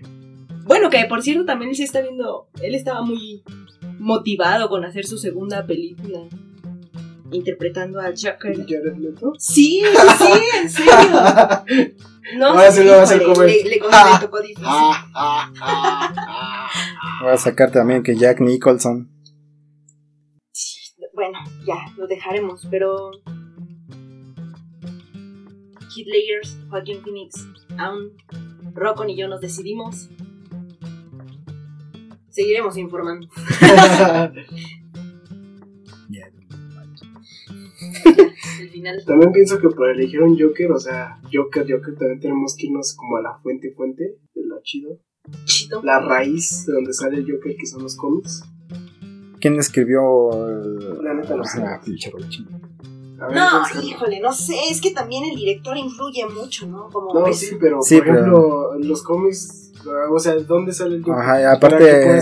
Bueno, 0.66 0.90
que 0.90 1.06
por 1.06 1.22
cierto 1.22 1.46
también 1.46 1.70
él 1.72 1.76
se 1.76 1.84
está 1.84 2.02
viendo, 2.02 2.48
él 2.62 2.76
estaba 2.76 3.02
muy 3.02 3.44
motivado 4.00 4.70
con 4.70 4.84
hacer 4.86 5.06
su 5.06 5.18
segunda 5.18 5.66
película, 5.68 6.22
interpretando 7.32 8.00
a 8.00 8.06
Joker. 8.06 8.56
¿Jared 8.68 8.98
Leto? 8.98 9.34
Sí, 9.38 9.82
sí, 9.84 10.08
sí, 10.18 10.58
en 10.62 10.70
serio. 10.70 11.96
No, 12.34 12.48
Ahora 12.48 12.72
sí 12.72 12.84
lo 12.84 12.94
va 12.94 13.04
a 13.04 13.24
comer. 13.24 13.48
Le, 13.48 13.64
le, 13.64 13.70
le 13.70 13.80
tocó 14.20 14.42
difícil. 14.42 14.64
Ah, 14.66 15.08
ah, 15.14 15.54
ah, 15.62 16.14
ah. 16.18 17.20
Voy 17.22 17.32
a 17.32 17.38
sacar 17.38 17.72
también 17.72 18.02
que 18.02 18.16
Jack 18.16 18.42
Nicholson. 18.42 19.12
Bueno, 21.14 21.38
ya, 21.66 21.76
lo 21.98 22.08
dejaremos, 22.08 22.68
pero... 22.72 23.12
Heath 25.96 26.08
Ledger, 26.08 26.42
Joaquin 26.70 27.02
Phoenix, 27.04 27.48
aún 27.78 28.18
Rocco 28.74 29.06
y 29.08 29.16
yo 29.16 29.28
nos 29.30 29.40
decidimos. 29.40 30.10
Seguiremos 32.30 32.76
informando. 32.76 33.28
El 38.66 38.72
final. 38.72 39.04
También 39.06 39.32
pienso 39.32 39.60
que 39.60 39.70
para 39.70 39.92
elegir 39.92 40.22
un 40.22 40.38
Joker, 40.40 40.72
o 40.72 40.80
sea, 40.80 41.20
Joker, 41.32 41.64
Joker, 41.70 41.96
también 41.96 42.20
tenemos 42.20 42.56
que 42.58 42.68
irnos 42.68 42.96
como 42.96 43.18
a 43.18 43.22
la 43.22 43.38
fuente, 43.40 43.72
fuente 43.76 44.18
de 44.34 44.46
lo 44.46 44.62
chido. 44.64 45.00
Chito. 45.46 45.82
La 45.84 46.00
raíz 46.00 46.66
de 46.68 46.74
donde 46.74 46.94
sale 46.94 47.18
el 47.18 47.32
Joker, 47.32 47.56
que 47.56 47.66
son 47.66 47.84
los 47.84 47.96
cómics. 47.96 48.44
¿Quién 49.40 49.58
escribió 49.60 50.02
el... 50.48 51.04
La 51.04 51.14
neta 51.14 51.36
no 51.36 51.44
sé. 51.44 51.62
Ah, 51.64 51.80
pinche 51.84 52.12
híjole, 53.84 54.20
no 54.20 54.32
sé, 54.34 54.56
es 54.70 54.82
que 54.82 54.92
también 54.92 55.24
el 55.26 55.36
director 55.36 55.78
influye 55.78 56.26
mucho, 56.28 56.68
¿no? 56.68 56.90
Como 56.90 57.14
No, 57.14 57.24
ves- 57.26 57.40
sí, 57.40 57.56
pero 57.60 57.82
Sí, 57.82 57.98
por 57.98 58.06
pero- 58.06 58.18
ejemplo, 58.20 58.74
los 58.80 59.04
cómics, 59.04 59.65
ah, 59.65 59.65
o 60.12 60.20
sea, 60.20 60.36
¿dónde 60.36 60.74
sale 60.74 60.96
el 60.96 61.04
Joker? 61.04 61.22
Ajá, 61.22 61.42
y 61.42 61.44
aparte, 61.46 62.18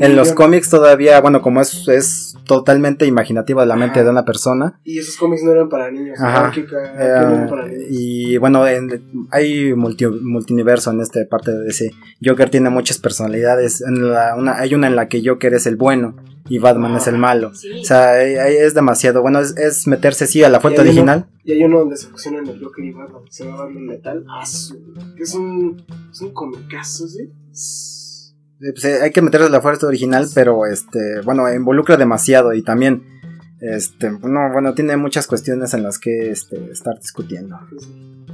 En 0.00 0.16
los 0.16 0.32
cómics 0.32 0.68
todavía, 0.70 1.20
bueno, 1.20 1.42
como 1.42 1.60
es, 1.60 1.86
es 1.88 2.34
totalmente 2.46 3.06
imaginativa 3.06 3.64
la 3.66 3.76
mente 3.76 4.00
Ajá. 4.00 4.04
de 4.04 4.10
una 4.10 4.24
persona. 4.24 4.80
Y 4.84 4.98
esos 4.98 5.16
cómics 5.16 5.42
no 5.42 5.52
eran 5.52 5.68
para 5.68 5.90
niños. 5.90 6.18
Ajá. 6.20 6.50
Que, 6.52 6.62
no 6.62 6.78
eh, 6.78 6.92
eran 6.98 7.48
para 7.48 7.66
niños. 7.66 7.84
y 7.90 8.36
bueno, 8.38 8.66
en- 8.66 9.26
hay 9.30 9.74
multi, 9.74 10.06
multiverso 10.06 10.90
en 10.90 11.00
esta 11.00 11.20
parte 11.28 11.52
de 11.52 11.68
ese. 11.68 11.90
Joker 12.24 12.50
tiene 12.50 12.70
muchas 12.70 12.98
personalidades. 12.98 13.80
En 13.82 14.10
la- 14.12 14.34
una, 14.36 14.58
hay 14.58 14.74
una 14.74 14.86
en 14.86 14.96
la 14.96 15.08
que 15.08 15.22
Joker 15.24 15.54
es 15.54 15.66
el 15.66 15.76
bueno 15.76 16.16
y 16.48 16.58
Batman 16.58 16.96
es 16.96 17.06
el 17.06 17.18
malo. 17.18 17.52
Sí. 17.54 17.80
O 17.82 17.84
sea, 17.84 18.22
es 18.22 18.72
demasiado. 18.74 19.20
Bueno, 19.20 19.40
es, 19.40 19.56
es 19.58 19.86
meterse 19.86 20.26
sí 20.26 20.42
a 20.42 20.48
la 20.48 20.60
fuente 20.60 20.80
uno- 20.80 20.88
original. 20.90 21.26
Y 21.48 21.52
hay 21.52 21.64
uno 21.64 21.78
donde 21.78 21.96
se 21.96 22.08
fusionan 22.08 22.46
el 22.46 22.62
Joker 22.62 22.84
y 22.84 22.92
Batman, 22.92 23.22
se 23.30 23.46
llama 23.46 23.64
Batman 23.64 23.86
Metal. 23.86 24.22
Ah, 24.28 24.42
es 24.42 25.34
un, 25.34 25.82
es 26.12 26.20
un 26.20 26.34
comicazo, 26.34 27.08
¿sí? 27.08 27.32
Eh, 28.60 28.72
pues, 28.72 28.84
eh, 28.84 28.98
hay 29.02 29.10
que 29.12 29.22
meterse 29.22 29.46
a 29.46 29.50
la 29.50 29.62
fuerza 29.62 29.86
original, 29.86 30.28
pero 30.34 30.66
este, 30.66 31.22
bueno, 31.22 31.50
involucra 31.50 31.96
demasiado 31.96 32.52
y 32.52 32.60
también, 32.60 33.02
este, 33.62 34.10
no, 34.10 34.52
bueno, 34.52 34.74
tiene 34.74 34.98
muchas 34.98 35.26
cuestiones 35.26 35.72
en 35.72 35.84
las 35.84 35.98
que 35.98 36.30
este, 36.30 36.70
estar 36.70 37.00
discutiendo. 37.00 37.58
Sí. 37.78 38.26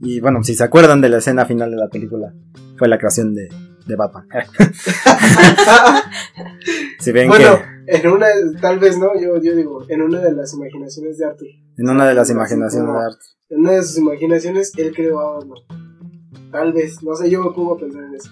Y 0.00 0.20
bueno, 0.20 0.44
si 0.44 0.54
se 0.54 0.62
acuerdan 0.62 1.00
de 1.00 1.08
la 1.08 1.18
escena 1.18 1.46
final 1.46 1.72
de 1.72 1.78
la 1.78 1.88
película, 1.88 2.32
fue 2.76 2.86
la 2.86 2.96
creación 2.96 3.34
de, 3.34 3.48
de 3.88 3.96
Batman. 3.96 4.28
si 7.00 7.10
ven 7.10 7.26
bueno, 7.26 7.58
que 7.58 7.77
en 7.88 8.06
una, 8.06 8.26
tal 8.60 8.78
vez 8.78 8.98
no, 8.98 9.18
yo, 9.18 9.40
yo 9.40 9.56
digo, 9.56 9.82
en 9.88 10.02
una 10.02 10.20
de 10.20 10.32
las 10.32 10.52
imaginaciones 10.52 11.16
de 11.16 11.24
Arthur. 11.24 11.48
en 11.78 11.88
una 11.88 12.06
de 12.06 12.14
las 12.14 12.28
imaginaciones 12.30 12.92
de 12.92 12.98
arte, 12.98 13.24
En 13.48 13.60
una 13.60 13.72
de 13.72 13.82
sus 13.82 13.98
imaginaciones, 13.98 14.72
él 14.76 14.92
creó 14.94 15.20
a 15.20 15.36
Batman. 15.36 15.58
Tal 16.52 16.72
vez, 16.74 17.02
no 17.02 17.14
sé, 17.14 17.30
yo 17.30 17.42
me 17.42 17.50
pongo 17.52 17.74
a 17.74 17.78
pensar 17.78 18.04
en 18.04 18.14
eso. 18.14 18.30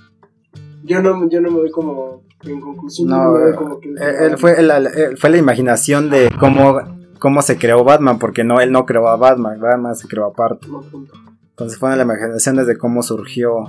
Yo 0.84 1.02
no, 1.02 1.28
yo 1.30 1.40
no 1.40 1.50
me 1.50 1.60
doy 1.60 1.70
como, 1.70 2.22
en 2.44 2.60
conclusión, 2.60 3.08
no 3.08 3.16
no, 3.16 3.32
me 3.32 3.40
doy 3.40 3.52
eh, 3.52 3.56
como 3.56 3.80
que... 3.80 3.88
él 3.88 4.36
fue 4.36 4.62
la, 4.62 4.76
él 4.76 5.16
fue 5.16 5.30
la 5.30 5.38
imaginación 5.38 6.10
de 6.10 6.30
cómo, 6.38 6.78
cómo 7.18 7.40
se 7.40 7.56
creó 7.56 7.82
Batman, 7.82 8.18
porque 8.18 8.44
no, 8.44 8.60
él 8.60 8.70
no 8.70 8.84
creó 8.84 9.08
a 9.08 9.16
Batman, 9.16 9.58
Batman 9.58 9.96
se 9.96 10.06
creó 10.06 10.26
aparte. 10.26 10.68
No, 10.68 10.82
punto. 10.82 11.14
Entonces 11.48 11.78
fueron 11.78 11.96
las 11.96 12.04
imaginaciones 12.04 12.66
de 12.66 12.76
cómo 12.76 13.02
surgió 13.02 13.64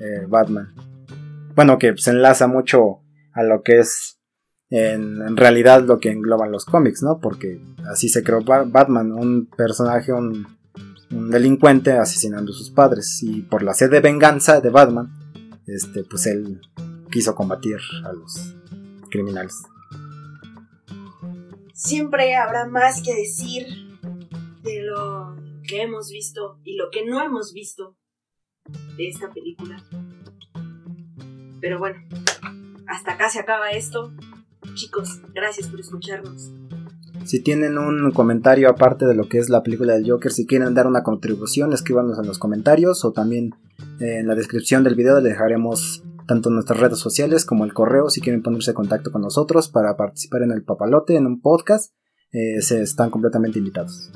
eh, 0.00 0.26
Batman. 0.28 0.74
Bueno, 1.54 1.78
que 1.78 1.96
se 1.96 2.10
enlaza 2.10 2.48
mucho 2.48 3.02
a 3.32 3.44
lo 3.44 3.62
que 3.62 3.78
es 3.78 4.17
en, 4.70 5.36
realidad 5.36 5.84
lo 5.84 5.98
que 5.98 6.10
engloban 6.10 6.52
los 6.52 6.64
cómics, 6.64 7.02
¿no? 7.02 7.18
Porque 7.20 7.60
así 7.90 8.08
se 8.08 8.22
creó 8.22 8.42
Ba- 8.42 8.64
Batman, 8.64 9.12
un 9.12 9.46
personaje, 9.46 10.12
un, 10.12 10.46
un 11.10 11.30
delincuente 11.30 11.92
asesinando 11.92 12.52
a 12.52 12.54
sus 12.54 12.70
padres. 12.70 13.22
Y 13.22 13.42
por 13.42 13.62
la 13.62 13.74
sed 13.74 13.90
de 13.90 14.00
venganza 14.00 14.60
de 14.60 14.70
Batman, 14.70 15.10
este, 15.66 16.04
pues 16.04 16.26
él 16.26 16.60
quiso 17.10 17.34
combatir 17.34 17.78
a 18.04 18.12
los 18.12 18.54
criminales. 19.10 19.54
Siempre 21.72 22.34
habrá 22.36 22.66
más 22.66 23.02
que 23.02 23.14
decir 23.14 23.66
de 24.62 24.82
lo 24.82 25.36
que 25.66 25.82
hemos 25.82 26.10
visto 26.10 26.58
y 26.64 26.76
lo 26.76 26.90
que 26.90 27.06
no 27.06 27.22
hemos 27.22 27.52
visto 27.52 27.96
de 28.96 29.08
esta 29.08 29.30
película. 29.30 29.82
Pero 31.60 31.78
bueno, 31.78 31.98
hasta 32.86 33.12
acá 33.12 33.28
se 33.30 33.40
acaba 33.40 33.70
esto. 33.70 34.12
Chicos, 34.78 35.20
gracias 35.34 35.66
por 35.66 35.80
escucharnos. 35.80 36.52
Si 37.24 37.42
tienen 37.42 37.78
un 37.78 38.12
comentario 38.12 38.70
aparte 38.70 39.06
de 39.06 39.14
lo 39.16 39.28
que 39.28 39.38
es 39.38 39.48
la 39.48 39.64
película 39.64 39.94
del 39.94 40.08
Joker, 40.08 40.30
si 40.30 40.46
quieren 40.46 40.72
dar 40.72 40.86
una 40.86 41.02
contribución, 41.02 41.72
escríbanos 41.72 42.16
en 42.20 42.28
los 42.28 42.38
comentarios 42.38 43.04
o 43.04 43.10
también 43.10 43.56
eh, 44.00 44.20
en 44.20 44.28
la 44.28 44.36
descripción 44.36 44.84
del 44.84 44.94
video 44.94 45.20
le 45.20 45.30
dejaremos 45.30 46.04
tanto 46.28 46.50
nuestras 46.50 46.78
redes 46.78 47.00
sociales 47.00 47.44
como 47.44 47.64
el 47.64 47.74
correo 47.74 48.08
si 48.08 48.20
quieren 48.20 48.40
ponerse 48.40 48.70
en 48.70 48.76
contacto 48.76 49.10
con 49.10 49.22
nosotros 49.22 49.68
para 49.68 49.96
participar 49.96 50.42
en 50.42 50.52
el 50.52 50.62
papalote, 50.62 51.16
en 51.16 51.26
un 51.26 51.40
podcast, 51.40 51.92
eh, 52.30 52.62
se 52.62 52.80
están 52.80 53.10
completamente 53.10 53.58
invitados. 53.58 54.12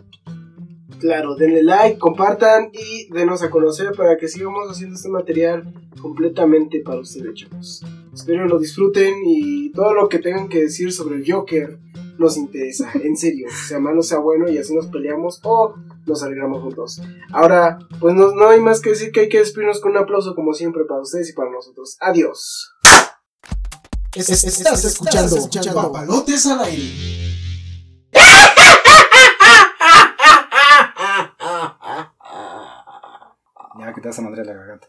Claro, 1.03 1.35
denle 1.35 1.65
like, 1.65 1.99
compartan 1.99 2.71
y 2.73 3.09
denos 3.13 3.43
a 3.43 3.51
conocer 3.51 3.91
para 3.97 4.17
que 4.17 4.29
sigamos 4.29 4.71
haciendo 4.71 4.95
este 4.95 5.09
material 5.09 5.75
completamente 6.01 6.79
para 6.79 7.01
ustedes, 7.01 7.35
chavos. 7.35 7.85
Espero 8.15 8.47
lo 8.47 8.61
disfruten 8.61 9.17
y 9.27 9.73
todo 9.73 9.95
lo 9.95 10.09
que 10.09 10.21
tengan 10.21 10.49
que 10.49 10.61
decir 10.61 10.93
sobre 10.93 11.17
el 11.17 11.25
Joker 11.29 11.81
nos 12.19 12.37
interesa, 12.37 12.89
en 13.03 13.17
serio, 13.17 13.49
sea 13.67 13.81
malo, 13.81 14.05
sea 14.05 14.19
bueno 14.19 14.49
y 14.49 14.59
así 14.59 14.73
nos 14.77 14.87
peleamos 14.87 15.41
o 15.43 15.75
nos 16.07 16.23
alegramos 16.23 16.63
juntos. 16.63 17.03
Ahora, 17.33 17.81
pues 17.99 18.15
no, 18.15 18.33
no 18.33 18.49
hay 18.51 18.61
más 18.61 18.81
que 18.81 18.91
decir 18.91 19.11
que 19.11 19.21
hay 19.23 19.29
que 19.29 19.41
despedirnos 19.41 19.81
con 19.81 19.91
un 19.91 19.99
aplauso 19.99 20.37
como 20.37 20.55
siempre 20.55 20.85
para 20.85 21.01
ustedes 21.01 21.31
y 21.31 21.33
para 21.33 21.51
nosotros. 21.51 21.97
Adiós. 22.01 22.71
Es- 24.15 24.29
es- 24.31 24.45
Estás 24.45 24.85
escuchando, 24.85 25.37
Papalotes 25.83 26.47
al 26.47 26.61
aire. 26.61 27.32
Ya, 33.83 33.93
que 33.93 34.01
te 34.01 34.09
vas 34.09 34.19
a 34.19 34.23
madre 34.23 34.45
la 34.45 34.55
garganta. 34.55 34.89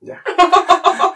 Ya. 0.00 0.22